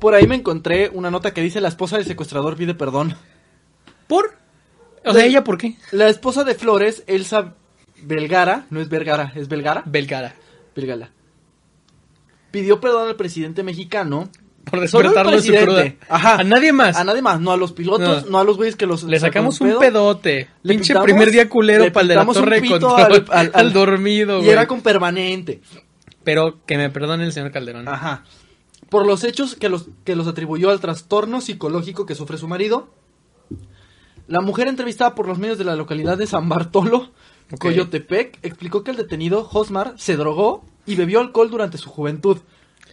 por 0.00 0.14
ahí 0.14 0.26
me 0.26 0.34
encontré 0.34 0.90
una 0.92 1.10
nota 1.10 1.32
que 1.32 1.40
dice 1.40 1.62
la 1.62 1.68
esposa 1.68 1.96
del 1.96 2.04
secuestrador 2.04 2.58
pide 2.58 2.74
perdón. 2.74 3.16
¿Por? 4.06 4.34
O 5.06 5.14
sea, 5.14 5.24
¿ella 5.24 5.44
por 5.44 5.56
qué? 5.56 5.76
La 5.92 6.08
esposa 6.08 6.44
de 6.44 6.54
Flores, 6.54 7.04
Elsa 7.06 7.54
Belgara, 8.02 8.66
no 8.70 8.80
es 8.80 8.88
Vergara, 8.88 9.32
es 9.34 9.48
Belgara, 9.48 9.82
Belgara. 9.86 10.34
Belgala, 10.74 11.10
pidió 12.50 12.80
perdón 12.80 13.08
al 13.08 13.16
presidente 13.16 13.62
mexicano. 13.62 14.28
Por 14.70 14.80
despertarlo 14.80 15.32
de 15.32 15.40
su 15.42 15.54
cruda. 15.54 15.94
Ajá. 16.10 16.34
A 16.40 16.44
nadie 16.44 16.74
más. 16.74 16.94
A 16.96 17.02
nadie 17.04 17.22
más, 17.22 17.40
no 17.40 17.52
a 17.52 17.56
los 17.56 17.72
pilotos, 17.72 18.24
No. 18.26 18.30
no, 18.32 18.38
a 18.40 18.44
los 18.44 18.58
güeyes 18.58 18.76
que 18.76 18.84
los 18.84 19.02
Le 19.04 19.18
sacamos 19.18 19.58
un 19.62 19.68
pedo. 19.68 19.80
pedote. 19.80 20.48
Le 20.62 20.74
Pinche 20.74 20.92
pintamos- 20.92 21.04
primer 21.04 21.30
día 21.30 21.48
culero 21.48 21.84
le 21.84 21.90
para 21.90 22.02
el 22.02 22.08
de 22.08 22.14
la 22.16 22.26
torre 22.26 22.68
control. 22.68 23.00
al- 23.00 23.24
al- 23.30 23.50
al- 23.54 23.72
dormido, 23.72 24.36
Y 24.36 24.40
güey. 24.40 24.50
era 24.50 24.66
con 24.66 24.82
permanente. 24.82 25.62
Pero 26.22 26.58
que 26.66 26.76
me 26.76 26.90
perdone 26.90 27.24
el 27.24 27.32
señor 27.32 27.50
Calderón. 27.50 27.88
Ajá. 27.88 28.24
Por 28.90 29.06
los 29.06 29.24
hechos 29.24 29.54
que 29.54 29.70
los, 29.70 29.88
que 30.04 30.14
los 30.16 30.26
atribuyó 30.26 30.68
al 30.70 30.80
trastorno 30.80 31.40
psicológico 31.40 32.04
que 32.04 32.14
sufre 32.14 32.36
su 32.36 32.46
marido. 32.46 32.90
La 34.26 34.42
mujer 34.42 34.68
entrevistada 34.68 35.14
por 35.14 35.26
los 35.26 35.38
medios 35.38 35.56
de 35.56 35.64
la 35.64 35.76
localidad 35.76 36.18
de 36.18 36.26
San 36.26 36.46
Bartolo, 36.50 37.10
Coyotepec, 37.58 38.38
explicó 38.42 38.84
que 38.84 38.90
el 38.90 38.96
detenido 38.96 39.44
Josmar 39.44 39.94
se 39.96 40.16
drogó 40.16 40.64
y 40.86 40.96
bebió 40.96 41.20
alcohol 41.20 41.50
durante 41.50 41.78
su 41.78 41.88
juventud. 41.90 42.38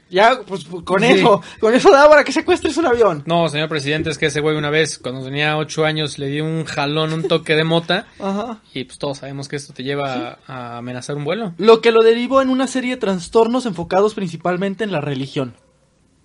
Ya, 0.10 0.42
pues 0.46 0.66
pues, 0.66 0.84
con 0.84 1.02
Sí. 1.02 1.08
eso, 1.08 1.42
con 1.60 1.74
eso 1.74 1.90
da 1.92 2.08
para 2.08 2.24
que 2.24 2.32
secuestres 2.32 2.78
un 2.78 2.86
avión. 2.86 3.24
No, 3.26 3.50
señor 3.50 3.68
presidente, 3.70 4.12
es 4.12 4.20
que 4.20 4.28
ese 4.28 4.40
güey 4.40 4.56
una 4.56 4.70
vez, 4.70 5.00
cuando 5.00 5.24
tenía 5.26 5.58
ocho 5.58 5.84
años, 5.84 6.20
le 6.20 6.28
dio 6.28 6.46
un 6.46 6.64
jalón, 6.66 7.12
un 7.12 7.24
toque 7.24 7.56
de 7.56 7.64
mota. 7.64 8.06
Ajá. 8.20 8.62
Y 8.74 8.84
pues 8.84 9.00
todos 9.00 9.18
sabemos 9.18 9.48
que 9.48 9.56
esto 9.56 9.74
te 9.74 9.84
lleva 9.84 10.38
a, 10.48 10.76
a 10.76 10.78
amenazar 10.78 11.16
un 11.16 11.26
vuelo. 11.26 11.54
Lo 11.58 11.82
que 11.82 11.92
lo 11.92 12.04
derivó 12.04 12.42
en 12.44 12.50
una 12.50 12.68
serie 12.68 12.92
de 12.92 12.98
trastornos 12.98 13.66
enfocados 13.66 14.14
principalmente 14.14 14.84
en 14.84 14.92
la 14.92 15.02
religión. 15.02 15.56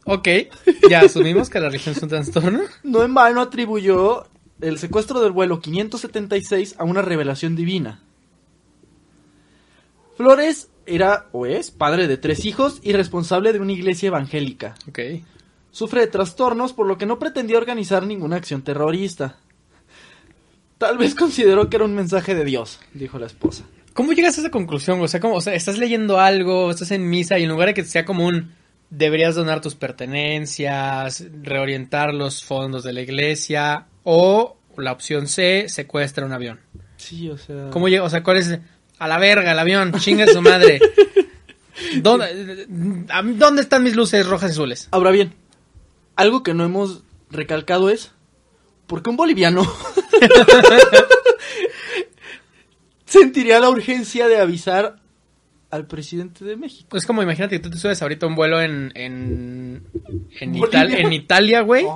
Ok, 0.04 0.28
ya 0.88 1.00
asumimos 1.00 1.48
que 1.50 1.60
la 1.60 1.66
religión 1.68 1.94
es 1.96 2.02
un 2.02 2.08
trastorno. 2.10 2.60
No 2.84 3.02
en 3.02 3.14
vano 3.14 3.40
atribuyó 3.40 4.26
el 4.60 4.78
secuestro 4.78 5.20
del 5.20 5.32
vuelo 5.32 5.60
576 5.60 6.74
a 6.78 6.84
una 6.84 7.00
revelación 7.02 7.56
divina. 7.56 8.02
Flores 10.20 10.68
era 10.84 11.28
o 11.32 11.46
es 11.46 11.70
padre 11.70 12.06
de 12.06 12.18
tres 12.18 12.44
hijos 12.44 12.80
y 12.82 12.92
responsable 12.92 13.54
de 13.54 13.58
una 13.58 13.72
iglesia 13.72 14.08
evangélica. 14.08 14.74
Ok. 14.86 14.98
Sufre 15.70 16.02
de 16.02 16.08
trastornos 16.08 16.74
por 16.74 16.86
lo 16.86 16.98
que 16.98 17.06
no 17.06 17.18
pretendía 17.18 17.56
organizar 17.56 18.06
ninguna 18.06 18.36
acción 18.36 18.60
terrorista. 18.60 19.38
Tal 20.76 20.98
vez 20.98 21.14
consideró 21.14 21.70
que 21.70 21.76
era 21.76 21.86
un 21.86 21.94
mensaje 21.94 22.34
de 22.34 22.44
Dios, 22.44 22.80
dijo 22.92 23.18
la 23.18 23.28
esposa. 23.28 23.64
¿Cómo 23.94 24.12
llegas 24.12 24.36
a 24.36 24.42
esa 24.42 24.50
conclusión? 24.50 25.00
O 25.00 25.08
sea, 25.08 25.20
como, 25.20 25.36
o 25.36 25.40
sea, 25.40 25.54
estás 25.54 25.78
leyendo 25.78 26.20
algo, 26.20 26.70
estás 26.70 26.90
en 26.90 27.08
misa 27.08 27.38
y 27.38 27.44
en 27.44 27.48
lugar 27.48 27.68
de 27.68 27.74
que 27.74 27.84
sea 27.84 28.04
como 28.04 28.26
un 28.26 28.52
deberías 28.90 29.36
donar 29.36 29.62
tus 29.62 29.74
pertenencias, 29.74 31.24
reorientar 31.42 32.12
los 32.12 32.44
fondos 32.44 32.84
de 32.84 32.92
la 32.92 33.00
iglesia 33.00 33.86
o 34.04 34.58
la 34.76 34.92
opción 34.92 35.28
C, 35.28 35.70
secuestra 35.70 36.26
un 36.26 36.34
avión. 36.34 36.60
Sí, 36.98 37.30
o 37.30 37.38
sea... 37.38 37.70
¿Cómo 37.70 37.88
llega? 37.88 38.02
O 38.02 38.10
sea, 38.10 38.22
¿cuál 38.22 38.36
es? 38.36 38.58
A 39.00 39.08
la 39.08 39.18
verga, 39.18 39.50
el 39.52 39.58
avión, 39.58 39.92
chinga 39.98 40.26
su 40.28 40.40
madre. 40.40 40.78
¿Dónde, 42.02 42.66
¿Dónde 42.68 43.62
están 43.62 43.82
mis 43.82 43.96
luces 43.96 44.26
rojas 44.26 44.50
y 44.50 44.52
azules? 44.52 44.88
Ahora 44.92 45.10
bien, 45.10 45.34
algo 46.16 46.42
que 46.44 46.54
no 46.54 46.64
hemos 46.64 47.02
recalcado 47.30 47.90
es... 47.90 48.12
¿Por 48.86 49.02
qué 49.02 49.10
un 49.10 49.16
boliviano 49.16 49.62
sentiría 53.04 53.60
la 53.60 53.68
urgencia 53.70 54.28
de 54.28 54.38
avisar 54.40 54.96
al 55.70 55.86
presidente 55.86 56.44
de 56.44 56.56
México? 56.56 56.96
Es 56.96 57.06
como, 57.06 57.22
imagínate 57.22 57.56
que 57.56 57.62
tú 57.62 57.70
te 57.70 57.78
subes 57.78 58.02
ahorita 58.02 58.26
a 58.26 58.28
un 58.28 58.34
vuelo 58.34 58.60
en, 58.60 58.92
en, 58.94 59.84
en, 60.40 60.52
Bolivia. 60.52 60.84
Ital- 60.84 60.94
en 60.94 61.12
Italia, 61.12 61.60
güey. 61.62 61.86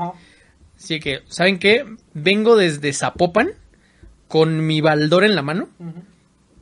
Así 0.77 1.01
que, 1.01 1.23
¿saben 1.29 1.59
qué? 1.59 1.85
Vengo 2.15 2.57
desde 2.57 2.93
Zapopan 2.93 3.51
con 4.29 4.67
mi 4.67 4.81
baldor 4.81 5.25
en 5.25 5.35
la 5.37 5.43
mano 5.43 5.69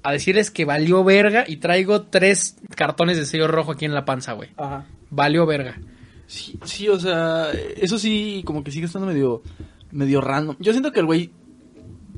a 0.03 0.12
decirles 0.12 0.51
que 0.51 0.65
valió 0.65 1.05
verga 1.05 1.45
y 1.47 1.57
traigo 1.59 2.03
tres 2.03 2.57
cartones 2.77 3.17
de 3.17 3.25
sello 3.27 3.47
rojo 3.49 3.73
aquí 3.73 3.85
en 3.85 3.95
la 3.95 4.05
panza, 4.05 4.33
güey. 4.33 4.51
Ajá. 4.57 4.87
Valió 5.11 5.47
verga. 5.47 5.79
Sí, 6.27 6.59
sí, 6.65 6.88
o 6.88 6.99
sea, 6.99 7.49
eso 7.77 7.99
sí, 7.99 8.43
como 8.45 8.65
que 8.65 8.71
sigue 8.71 8.87
estando 8.87 9.07
medio, 9.07 9.43
medio 9.91 10.21
random. 10.21 10.57
Yo 10.59 10.73
siento 10.73 10.91
que 10.93 11.01
el 11.01 11.07
güey, 11.07 11.31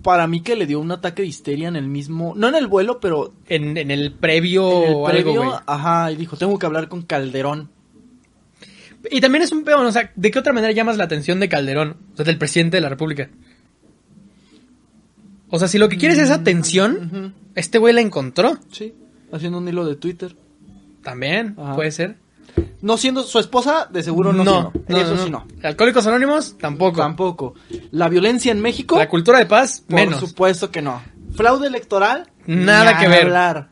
para 0.02 0.26
mí 0.26 0.40
que 0.40 0.54
le 0.56 0.66
dio 0.66 0.78
un 0.80 0.92
ataque 0.92 1.22
de 1.22 1.28
histeria 1.28 1.66
en 1.68 1.76
el 1.76 1.88
mismo, 1.88 2.32
no 2.36 2.48
en 2.48 2.54
el 2.54 2.66
vuelo, 2.68 3.00
pero 3.00 3.34
En, 3.48 3.76
en 3.76 3.90
el 3.90 4.12
previo 4.12 4.84
en 4.84 4.88
el 4.90 4.94
o 4.94 5.04
previo, 5.04 5.30
algo, 5.32 5.44
güey. 5.44 5.58
ajá, 5.66 6.12
y 6.12 6.16
dijo, 6.16 6.36
tengo 6.36 6.58
que 6.58 6.66
hablar 6.66 6.88
con 6.88 7.02
Calderón. 7.02 7.70
Y 9.10 9.20
también 9.20 9.42
es 9.42 9.52
un 9.52 9.64
peón, 9.64 9.84
o 9.84 9.92
sea, 9.92 10.12
¿de 10.14 10.30
qué 10.30 10.38
otra 10.38 10.52
manera 10.54 10.72
llamas 10.72 10.96
la 10.96 11.04
atención 11.04 11.38
de 11.40 11.48
Calderón? 11.48 11.96
O 12.14 12.16
sea, 12.16 12.24
del 12.24 12.38
presidente 12.38 12.76
de 12.78 12.80
la 12.82 12.88
República. 12.88 13.28
O 15.50 15.58
sea, 15.58 15.68
si 15.68 15.78
lo 15.78 15.88
que 15.88 15.98
quieres 15.98 16.18
es 16.18 16.30
atención, 16.30 17.10
Ujú. 17.12 17.32
Este 17.54 17.78
güey 17.78 17.94
la 17.94 18.00
encontró. 18.00 18.58
Sí, 18.72 18.94
haciendo 19.32 19.58
un 19.58 19.68
hilo 19.68 19.84
de 19.86 19.96
Twitter. 19.96 20.36
También, 21.02 21.54
Ajá. 21.58 21.74
puede 21.74 21.90
ser. 21.90 22.16
No 22.80 22.96
siendo 22.96 23.22
su 23.24 23.38
esposa, 23.38 23.88
de 23.90 24.02
seguro 24.02 24.32
no. 24.32 24.44
no, 24.44 24.72
no, 24.88 24.96
Eso 24.98 25.14
no. 25.16 25.24
sí 25.24 25.30
no. 25.30 25.46
Alcohólicos 25.62 26.06
Anónimos, 26.06 26.56
tampoco. 26.58 26.98
Tampoco. 26.98 27.54
La 27.90 28.08
violencia 28.08 28.52
en 28.52 28.60
México, 28.60 28.96
La 28.96 29.08
cultura 29.08 29.38
de 29.38 29.46
paz, 29.46 29.82
por 29.86 29.96
menos. 29.96 30.20
supuesto 30.20 30.70
que 30.70 30.80
no. 30.82 31.02
Fraude 31.34 31.66
electoral, 31.66 32.30
Nada 32.46 32.98
que 32.98 33.08
ver. 33.08 33.24
hablar. 33.24 33.70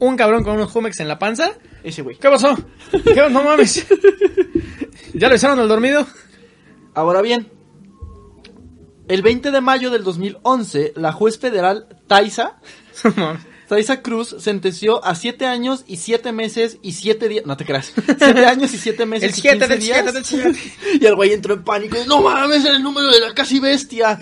Un 0.00 0.16
cabrón 0.16 0.44
con 0.44 0.54
unos 0.54 0.70
Jumex 0.70 1.00
en 1.00 1.08
la 1.08 1.18
panza. 1.18 1.52
Ese 1.82 2.02
güey. 2.02 2.16
¿Qué 2.18 2.28
pasó? 2.28 2.56
¿Qué 2.90 3.28
no 3.30 3.42
mames? 3.42 3.86
¿Ya 5.14 5.28
lo 5.28 5.34
hicieron 5.34 5.58
al 5.58 5.68
dormido? 5.68 6.06
Ahora 6.94 7.22
bien, 7.22 7.48
el 9.08 9.22
20 9.22 9.50
de 9.50 9.60
mayo 9.60 9.90
del 9.90 10.04
2011, 10.04 10.92
la 10.96 11.12
juez 11.12 11.38
federal 11.38 11.86
Taisa 12.06 12.58
Taisa 13.68 14.00
Cruz 14.02 14.34
sentenció 14.38 15.04
a 15.04 15.14
7 15.14 15.44
años 15.46 15.84
y 15.86 15.98
7 15.98 16.32
meses 16.32 16.78
y 16.82 16.92
7 16.92 17.28
días. 17.28 17.46
No 17.46 17.56
te 17.56 17.66
creas. 17.66 17.92
7 18.06 18.46
años 18.46 18.72
y 18.72 18.78
7 18.78 19.06
meses. 19.06 19.24
El 19.24 19.38
y 19.38 19.40
7 19.40 19.58
15 19.58 19.68
del 19.68 19.80
días. 19.80 20.00
7 20.02 20.12
del 20.12 20.24
7. 20.24 20.98
Y 21.02 21.06
el 21.06 21.14
güey 21.14 21.32
entró 21.32 21.54
en 21.54 21.64
pánico. 21.64 21.96
No 22.06 22.22
mames, 22.22 22.64
el 22.64 22.82
número 22.82 23.10
de 23.10 23.20
la 23.20 23.34
casi 23.34 23.60
bestia. 23.60 24.18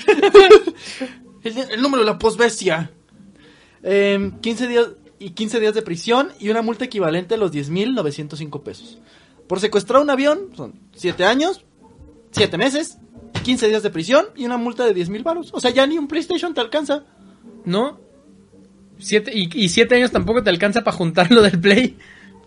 el, 1.44 1.58
el 1.58 1.80
número 1.80 2.02
de 2.02 2.10
la 2.10 2.18
posbestia. 2.18 2.90
Eh, 3.82 4.32
15 4.40 4.66
días 4.66 4.88
y 5.18 5.30
15 5.30 5.60
días 5.60 5.74
de 5.74 5.82
prisión 5.82 6.32
y 6.38 6.50
una 6.50 6.62
multa 6.62 6.84
equivalente 6.84 7.34
a 7.34 7.38
los 7.38 7.52
10.905 7.52 8.62
pesos. 8.62 8.98
Por 9.46 9.60
secuestrar 9.60 10.02
un 10.02 10.10
avión 10.10 10.50
son 10.56 10.80
7 10.94 11.24
años, 11.24 11.64
7 12.32 12.58
meses, 12.58 12.98
15 13.44 13.68
días 13.68 13.82
de 13.82 13.90
prisión 13.90 14.26
y 14.34 14.44
una 14.44 14.56
multa 14.56 14.84
de 14.84 14.94
10.000 14.94 15.22
baros. 15.22 15.50
O 15.52 15.60
sea, 15.60 15.70
ya 15.70 15.86
ni 15.86 15.98
un 15.98 16.08
PlayStation 16.08 16.52
te 16.52 16.60
alcanza. 16.60 17.04
¿No? 17.64 18.00
Siete, 18.98 19.30
y, 19.34 19.48
y 19.54 19.68
siete 19.68 19.94
años 19.96 20.10
tampoco 20.10 20.42
te 20.42 20.50
alcanza 20.50 20.82
para 20.82 20.96
juntar 20.96 21.30
lo 21.30 21.42
del 21.42 21.58
Play. 21.60 21.96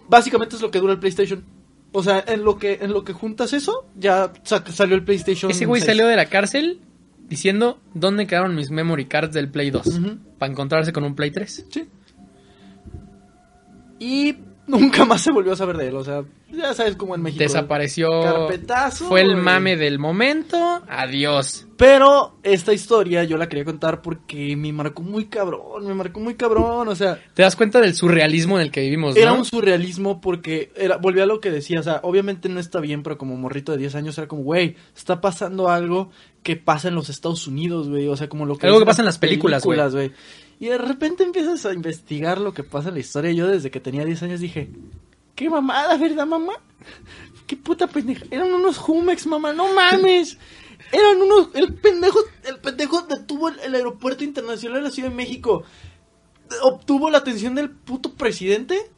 Básicamente 0.07 0.55
es 0.55 0.61
lo 0.61 0.71
que 0.71 0.79
dura 0.79 0.93
el 0.93 0.99
PlayStation. 0.99 1.43
O 1.91 2.03
sea, 2.03 2.23
en 2.27 2.43
lo 2.43 2.57
que 2.59 2.79
en 2.81 2.91
lo 2.93 3.03
que 3.03 3.13
juntas 3.13 3.53
eso, 3.53 3.85
ya 3.97 4.31
sa- 4.43 4.63
salió 4.71 4.95
el 4.95 5.03
PlayStation. 5.03 5.49
Ese 5.51 5.65
güey 5.65 5.81
6. 5.81 5.87
salió 5.87 6.07
de 6.07 6.15
la 6.15 6.25
cárcel 6.27 6.79
diciendo 7.27 7.79
dónde 7.93 8.25
quedaron 8.27 8.55
mis 8.55 8.69
memory 8.71 9.05
cards 9.05 9.33
del 9.33 9.49
Play 9.49 9.69
2 9.71 9.87
Ujú. 9.87 10.17
para 10.37 10.51
encontrarse 10.51 10.91
con 10.93 11.03
un 11.03 11.15
Play 11.15 11.31
3. 11.31 11.65
Sí. 11.69 11.87
Y 13.99 14.37
nunca 14.69 15.05
más 15.05 15.21
se 15.21 15.31
volvió 15.31 15.53
a 15.53 15.55
saber 15.55 15.77
de 15.77 15.87
él. 15.87 15.95
O 15.95 16.03
sea, 16.03 16.23
ya 16.51 16.73
sabes 16.73 16.95
cómo 16.95 17.15
en 17.15 17.21
México. 17.21 17.43
Desapareció. 17.43 18.07
Carpetazo, 18.21 19.07
Fue 19.07 19.21
el 19.21 19.35
mame 19.35 19.75
del 19.75 19.99
momento. 19.99 20.81
Adiós. 20.87 21.65
Pero 21.75 22.35
esta 22.43 22.73
historia 22.73 23.23
yo 23.23 23.37
la 23.37 23.47
quería 23.47 23.63
contar 23.63 24.01
porque 24.01 24.55
me 24.55 24.71
marcó 24.73 25.01
muy 25.01 25.25
cabrón. 25.25 25.87
Me 25.87 25.93
marcó 25.93 26.19
muy 26.19 26.35
cabrón. 26.35 26.87
O 26.87 26.95
sea, 26.95 27.19
Te 27.33 27.43
das 27.43 27.55
cuenta 27.55 27.79
del 27.81 27.95
surrealismo 27.95 28.57
en 28.57 28.65
el 28.65 28.71
que 28.71 28.81
vivimos, 28.81 29.15
¿no? 29.15 29.21
era 29.21 29.33
un 29.33 29.45
surrealismo 29.45 30.21
porque 30.21 30.71
era, 30.75 30.97
volví 30.97 31.21
a 31.21 31.25
lo 31.25 31.39
que 31.39 31.51
decía. 31.51 31.79
O 31.79 31.83
sea, 31.83 32.01
obviamente 32.03 32.49
no 32.49 32.59
está 32.59 32.79
bien, 32.79 33.01
pero 33.01 33.17
como 33.17 33.37
morrito 33.37 33.71
de 33.71 33.77
10 33.79 33.95
años 33.95 34.17
era 34.17 34.27
como, 34.27 34.43
güey, 34.43 34.75
está 34.95 35.21
pasando 35.21 35.69
algo 35.69 36.09
que 36.43 36.55
pasa 36.55 36.89
en 36.89 36.95
los 36.95 37.09
Estados 37.09 37.47
Unidos, 37.47 37.89
güey. 37.89 38.07
O 38.07 38.17
sea, 38.17 38.29
como 38.29 38.45
lo 38.45 38.57
que. 38.57 38.67
Algo 38.67 38.79
que 38.79 38.85
pasa 38.85 39.01
en 39.01 39.07
las 39.07 39.17
películas, 39.17 39.63
güey. 39.65 40.11
Y 40.59 40.67
de 40.67 40.77
repente 40.77 41.23
empiezas 41.23 41.65
a 41.65 41.73
investigar 41.73 42.39
lo 42.39 42.53
que 42.53 42.63
pasa 42.63 42.89
en 42.89 42.95
la 42.95 42.99
historia. 42.99 43.31
Yo 43.31 43.47
desde 43.47 43.71
que 43.71 43.79
tenía 43.79 44.03
10 44.03 44.23
años 44.23 44.39
dije, 44.41 44.69
qué 45.35 45.49
mamada, 45.49 45.97
¿verdad, 45.97 46.27
mamá? 46.27 46.53
Qué 47.47 47.55
puta 47.55 47.87
pendeja. 47.87 48.25
Eran 48.29 48.53
unos 48.53 48.77
Jumex, 48.77 49.25
mamá, 49.25 49.53
no 49.53 49.73
mames. 49.73 50.37
Eran 50.91 51.21
unos. 51.21 51.49
El 51.55 51.73
pendejo, 51.75 52.19
el 52.45 52.59
pendejo 52.59 53.03
detuvo 53.03 53.49
el, 53.49 53.59
el 53.61 53.75
aeropuerto 53.75 54.23
internacional 54.23 54.79
de 54.79 54.83
la 54.83 54.91
Ciudad 54.91 55.09
de 55.09 55.15
México. 55.15 55.63
Obtuvo 56.61 57.09
la 57.09 57.19
atención 57.19 57.55
del 57.55 57.69
puto 57.69 58.13
presidente 58.13 58.91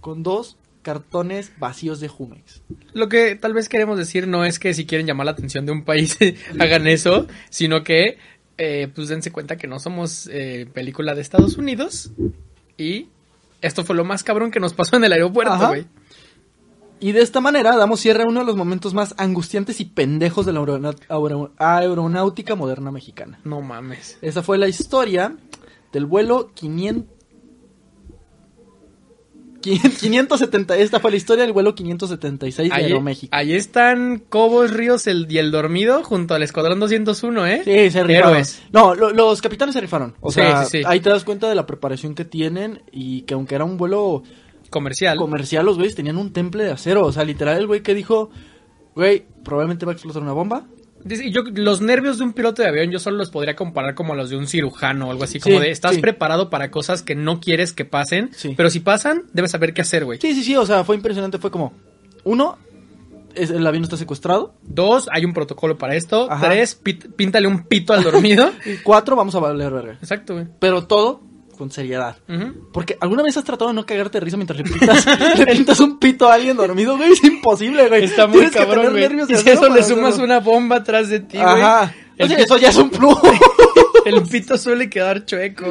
con 0.00 0.22
dos 0.22 0.56
cartones 0.82 1.52
vacíos 1.58 2.00
de 2.00 2.08
Jumex. 2.08 2.62
Lo 2.92 3.08
que 3.08 3.36
tal 3.36 3.54
vez 3.54 3.68
queremos 3.68 3.96
decir 3.96 4.26
no 4.26 4.44
es 4.44 4.58
que 4.58 4.74
si 4.74 4.84
quieren 4.84 5.06
llamar 5.06 5.26
la 5.26 5.32
atención 5.32 5.64
de 5.64 5.72
un 5.72 5.84
país 5.84 6.18
hagan 6.58 6.86
eso, 6.86 7.26
sino 7.50 7.84
que 7.84 8.18
eh, 8.58 8.88
pues 8.94 9.08
dense 9.08 9.32
cuenta 9.32 9.56
que 9.56 9.66
no 9.66 9.78
somos 9.78 10.28
eh, 10.32 10.66
película 10.72 11.14
de 11.14 11.22
Estados 11.22 11.56
Unidos 11.56 12.10
y 12.76 13.08
esto 13.60 13.84
fue 13.84 13.96
lo 13.96 14.04
más 14.04 14.22
cabrón 14.22 14.50
que 14.50 14.60
nos 14.60 14.74
pasó 14.74 14.96
en 14.96 15.04
el 15.04 15.12
aeropuerto, 15.12 15.68
güey. 15.68 15.86
Y 17.02 17.10
de 17.10 17.20
esta 17.20 17.40
manera 17.40 17.76
damos 17.76 17.98
cierre 17.98 18.22
a 18.22 18.26
uno 18.26 18.40
de 18.40 18.46
los 18.46 18.54
momentos 18.54 18.94
más 18.94 19.14
angustiantes 19.18 19.80
y 19.80 19.86
pendejos 19.86 20.46
de 20.46 20.52
la 20.52 20.94
aeronáutica 21.58 22.54
moderna 22.54 22.92
mexicana. 22.92 23.40
No 23.42 23.60
mames. 23.60 24.18
Esa 24.22 24.42
fue 24.44 24.56
la 24.56 24.68
historia 24.68 25.36
del 25.92 26.06
vuelo 26.06 26.52
500... 26.54 27.21
570, 29.62 30.76
esta 30.76 31.00
fue 31.00 31.10
la 31.10 31.16
historia 31.16 31.44
del 31.44 31.52
vuelo 31.52 31.74
576 31.74 32.68
de 32.70 32.74
Ahí, 32.74 32.84
Aeroméxico. 32.84 33.34
ahí 33.34 33.52
están 33.54 34.22
Cobos, 34.28 34.70
Ríos 34.72 35.06
el, 35.06 35.26
y 35.30 35.38
el 35.38 35.50
Dormido 35.50 36.02
junto 36.02 36.34
al 36.34 36.42
Escuadrón 36.42 36.80
201, 36.80 37.46
¿eh? 37.46 37.62
Sí, 37.64 37.90
se 37.90 38.02
rifaron. 38.04 38.30
Héroes. 38.32 38.62
No, 38.72 38.94
lo- 38.94 39.10
los 39.12 39.40
capitanes 39.40 39.74
se 39.74 39.80
rifaron. 39.80 40.14
O 40.20 40.30
Sí, 40.30 40.40
sea, 40.40 40.64
sí, 40.64 40.78
sí. 40.78 40.84
ahí 40.86 41.00
te 41.00 41.08
das 41.10 41.24
cuenta 41.24 41.48
de 41.48 41.54
la 41.54 41.66
preparación 41.66 42.14
que 42.14 42.24
tienen 42.24 42.82
y 42.92 43.22
que 43.22 43.34
aunque 43.34 43.54
era 43.54 43.64
un 43.64 43.76
vuelo 43.78 44.22
Comercial. 44.70 45.16
comercial, 45.18 45.64
los 45.66 45.76
güeyes 45.76 45.94
tenían 45.94 46.16
un 46.18 46.32
temple 46.32 46.64
de 46.64 46.70
acero. 46.72 47.04
O 47.06 47.12
sea, 47.12 47.24
literal, 47.24 47.58
el 47.58 47.66
güey 47.66 47.82
que 47.82 47.94
dijo, 47.94 48.30
güey, 48.94 49.24
probablemente 49.44 49.86
va 49.86 49.92
a 49.92 49.94
explotar 49.94 50.22
una 50.22 50.32
bomba. 50.32 50.66
Dice, 51.04 51.30
Yo, 51.30 51.42
los 51.54 51.80
nervios 51.80 52.18
de 52.18 52.24
un 52.24 52.32
piloto 52.32 52.62
de 52.62 52.68
avión 52.68 52.90
yo 52.90 52.98
solo 52.98 53.16
los 53.16 53.30
podría 53.30 53.56
comparar 53.56 53.94
como 53.94 54.12
a 54.12 54.16
los 54.16 54.30
de 54.30 54.36
un 54.36 54.46
cirujano 54.46 55.08
o 55.08 55.10
algo 55.10 55.24
así, 55.24 55.40
como 55.40 55.56
Sí, 55.56 55.62
de 55.62 55.70
estás 55.70 55.94
sí. 55.96 56.00
preparado 56.00 56.50
para 56.50 56.70
cosas 56.70 57.02
que 57.02 57.14
no 57.14 57.40
quieres 57.40 57.72
que 57.72 57.84
pasen, 57.84 58.30
Sí. 58.34 58.54
pero 58.56 58.70
si 58.70 58.80
pasan, 58.80 59.24
debes 59.32 59.50
saber 59.50 59.74
qué 59.74 59.82
hacer, 59.82 60.04
güey. 60.04 60.20
Sí, 60.20 60.34
sí, 60.34 60.42
sí, 60.44 60.56
o 60.56 60.64
sea, 60.66 60.84
fue 60.84 60.96
impresionante. 60.96 61.38
Fue 61.38 61.50
como, 61.50 61.72
uno, 62.24 62.58
es, 63.34 63.50
el 63.50 63.66
avión 63.66 63.82
está 63.84 63.96
secuestrado. 63.96 64.54
Dos, 64.62 65.08
hay 65.12 65.24
un 65.24 65.32
protocolo 65.32 65.78
para 65.78 65.94
esto. 65.96 66.30
Ajá. 66.30 66.48
Tres, 66.48 66.74
píntale 67.16 67.48
un 67.48 67.64
pito 67.64 67.92
al 67.94 68.02
dormido. 68.02 68.50
Y 68.66 68.76
cuatro, 68.82 69.16
vamos 69.16 69.34
a 69.34 69.40
valer 69.40 69.72
verga. 69.72 69.92
Exacto, 69.94 70.34
güey. 70.34 70.46
Pero 70.60 70.86
todo 70.86 71.20
con 71.56 71.70
seriedad. 71.70 72.16
Ujú. 72.28 72.70
Porque 72.72 72.96
alguna 73.00 73.22
vez 73.22 73.36
has 73.36 73.44
tratado 73.44 73.70
de 73.70 73.74
no 73.74 73.86
cagarte 73.86 74.18
de 74.18 74.24
risa 74.24 74.36
mientras 74.36 74.58
le 74.58 74.64
pintas, 74.64 75.06
le 75.38 75.46
pintas 75.46 75.80
un 75.80 75.98
pito 75.98 76.28
a 76.28 76.34
alguien 76.34 76.56
dormido, 76.56 76.96
güey. 76.96 77.12
Es 77.12 77.22
imposible, 77.24 77.88
güey. 77.88 78.04
Está 78.04 78.26
muy 78.26 78.38
Tienes 78.40 78.56
cabrón, 78.56 78.90
güey. 78.90 79.04
Y 79.28 79.36
si 79.36 79.50
eso 79.50 79.68
le 79.68 79.82
sumas 79.82 80.08
hacerlo. 80.14 80.24
una 80.24 80.40
bomba 80.40 80.76
atrás 80.76 81.08
de 81.08 81.20
ti, 81.20 81.36
güey. 81.38 81.62
Ajá. 81.62 81.94
El, 82.16 82.26
O 82.26 82.28
sea, 82.28 82.36
pi- 82.36 82.42
eso 82.44 82.56
ya 82.58 82.68
es 82.70 82.76
un 82.76 82.90
plus. 82.90 83.16
el 84.06 84.22
pito 84.22 84.56
suele 84.58 84.88
quedar 84.90 85.24
chueco. 85.24 85.66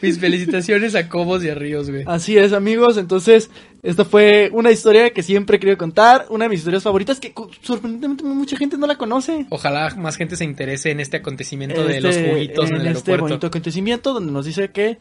Mis 0.00 0.18
felicitaciones 0.18 0.94
a 0.94 1.08
Cobos 1.08 1.44
y 1.44 1.48
a 1.48 1.54
Ríos, 1.54 1.90
güey. 1.90 2.04
Así 2.06 2.36
es, 2.38 2.52
amigos. 2.52 2.96
Entonces, 2.96 3.50
esta 3.82 4.04
fue 4.04 4.50
una 4.52 4.70
historia 4.70 5.10
que 5.10 5.22
siempre 5.22 5.56
he 5.56 5.60
querido 5.60 5.78
contar. 5.78 6.26
Una 6.30 6.44
de 6.44 6.50
mis 6.50 6.60
historias 6.60 6.82
favoritas 6.82 7.20
que 7.20 7.32
sorprendentemente 7.62 8.24
mucha 8.24 8.56
gente 8.56 8.76
no 8.78 8.86
la 8.86 8.96
conoce. 8.96 9.46
Ojalá 9.50 9.94
más 9.96 10.16
gente 10.16 10.36
se 10.36 10.44
interese 10.44 10.90
en 10.90 11.00
este 11.00 11.18
acontecimiento 11.18 11.84
de 11.84 11.96
Este- 11.96 12.00
los 12.00 12.16
juguitos 12.16 12.70
en, 12.70 12.76
el 12.76 12.86
este 12.88 13.10
aeropuerto. 13.12 13.22
bonito 13.24 13.46
acontecimiento 13.46 14.12
donde 14.12 14.32
nos 14.32 14.46
dice 14.46 14.70
que, 14.70 14.98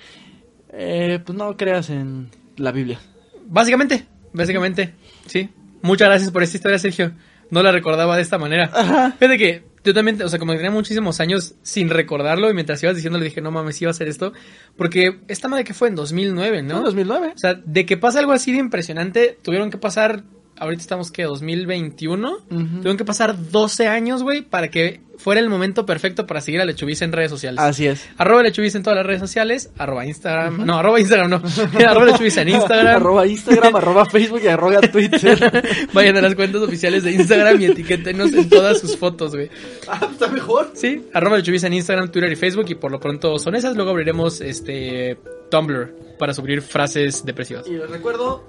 eh, 0.74 1.20
pues 1.26 1.38
no 1.38 1.56
creas 1.58 1.90
en 1.90 2.30
la 2.58 2.72
Biblia. 2.72 3.00
Básicamente, 3.48 4.06
básicamente, 4.34 4.94
sí. 5.26 5.50
Muchas 5.82 6.10
gracias 6.10 6.32
por 6.32 6.44
esta 6.44 6.58
historia, 6.58 6.78
Sergio. 6.80 7.12
No 7.52 7.64
la 7.64 7.72
recordaba 7.72 8.16
de 8.16 8.22
esta 8.22 8.38
manera. 8.38 8.70
Ajá. 8.74 9.12
Fíjate 9.18 9.38
que 9.38 9.64
yo 9.90 9.94
también, 9.96 10.22
o 10.22 10.30
sea, 10.30 10.38
como 10.38 10.54
tenía 10.54 10.70
muchísimos 10.70 11.20
años 11.20 11.56
sin 11.64 11.90
recordarlo 11.90 12.50
y 12.50 12.54
mientras 12.54 12.82
ibas 12.84 12.96
diciendo 12.96 13.18
le 13.18 13.26
dije, 13.26 13.42
no 13.42 13.50
mames, 13.50 13.82
iba 13.82 13.90
a 13.90 13.92
hacer 13.92 14.08
esto. 14.08 14.34
Porque 14.78 15.20
esta 15.28 15.48
madre 15.48 15.64
que 15.64 15.74
fue 15.74 15.88
en 15.88 15.96
2009, 15.96 16.62
¿no? 16.62 16.76
¿No? 16.76 16.84
2009. 16.84 17.34
O 17.36 17.38
sea, 17.38 17.56
de 17.56 17.86
que 17.88 17.98
pasa 17.98 18.20
algo 18.20 18.32
así 18.32 18.52
de 18.52 18.60
impresionante, 18.60 19.38
tuvieron 19.42 19.72
que 19.72 19.80
pasar, 19.80 20.24
ahorita 20.60 20.82
estamos 20.82 21.12
que 21.12 21.24
2021, 21.24 22.32
Ujú. 22.32 22.66
tuvieron 22.78 22.98
que 22.98 23.06
pasar 23.06 23.36
12 23.52 23.88
años, 23.88 24.24
güey, 24.24 24.42
para 24.42 24.70
que 24.70 25.02
fuera 25.18 25.42
el 25.42 25.50
momento 25.50 25.86
perfecto 25.86 26.26
para 26.26 26.40
seguir 26.40 26.62
a 26.62 26.66
Lechubiz 26.66 27.02
en 27.02 27.12
redes 27.12 27.30
sociales. 27.30 27.60
Así 27.60 27.86
es. 27.88 28.08
Arroba 28.18 28.42
Lechubiz 28.42 28.74
en 28.76 28.84
todas 28.84 28.96
las 28.96 29.06
redes 29.06 29.20
sociales, 29.20 29.70
arroba 29.78 30.06
Instagram, 30.06 30.66
no, 30.66 30.78
arroba 30.80 30.98
Instagram 31.00 31.30
no, 31.30 31.42
arroba 31.90 32.06
Lechubiz 32.06 32.38
en 32.38 32.50
Instagram. 32.50 32.96
arroba 32.96 33.28
Instagram, 33.28 33.76
arroba 33.76 34.06
Facebook 34.06 34.42
y 34.44 34.48
arroba 34.48 34.80
Twitter. 34.80 35.64
Vayan 35.94 36.16
a 36.18 36.22
las 36.22 36.36
cuentas 36.36 36.62
oficiales 36.62 37.04
de 37.04 37.12
Instagram 37.12 37.60
y 37.62 37.66
etiquétenos 37.66 38.32
en 38.34 38.48
todas 38.50 38.80
sus 38.80 38.96
fotos, 38.96 39.36
güey. 39.36 39.50
ah, 39.90 40.08
está 40.10 40.30
mejor. 40.30 40.72
Sí, 40.74 41.04
arroba 41.14 41.38
Lechubiz 41.38 41.64
en 41.66 41.74
Instagram, 41.74 42.10
Twitter 42.12 42.32
y 42.32 42.36
Facebook 42.38 42.66
y 42.70 42.76
por 42.76 42.90
lo 42.92 43.00
pronto 43.02 43.38
son 43.40 43.56
esas. 43.56 43.76
Luego 43.76 43.92
abriremos 43.92 44.40
este 44.40 45.18
Tumblr 45.52 45.94
para 46.18 46.34
subir 46.34 46.62
frases 46.62 47.26
depresivas. 47.26 47.68
Y 47.68 47.72
les 47.72 47.90
recuerdo, 47.90 48.46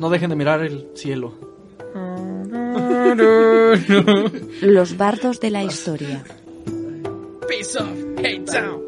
no 0.00 0.10
dejen 0.10 0.30
de 0.30 0.36
mirar 0.36 0.62
el 0.62 0.88
cielo. 0.94 1.34
Los 4.62 4.96
bardos 4.96 5.38
de 5.40 5.50
la 5.50 5.62
historia. 5.62 6.24
Peace 7.46 7.78
off, 7.78 7.90
hate 8.18 8.46
town. 8.46 8.80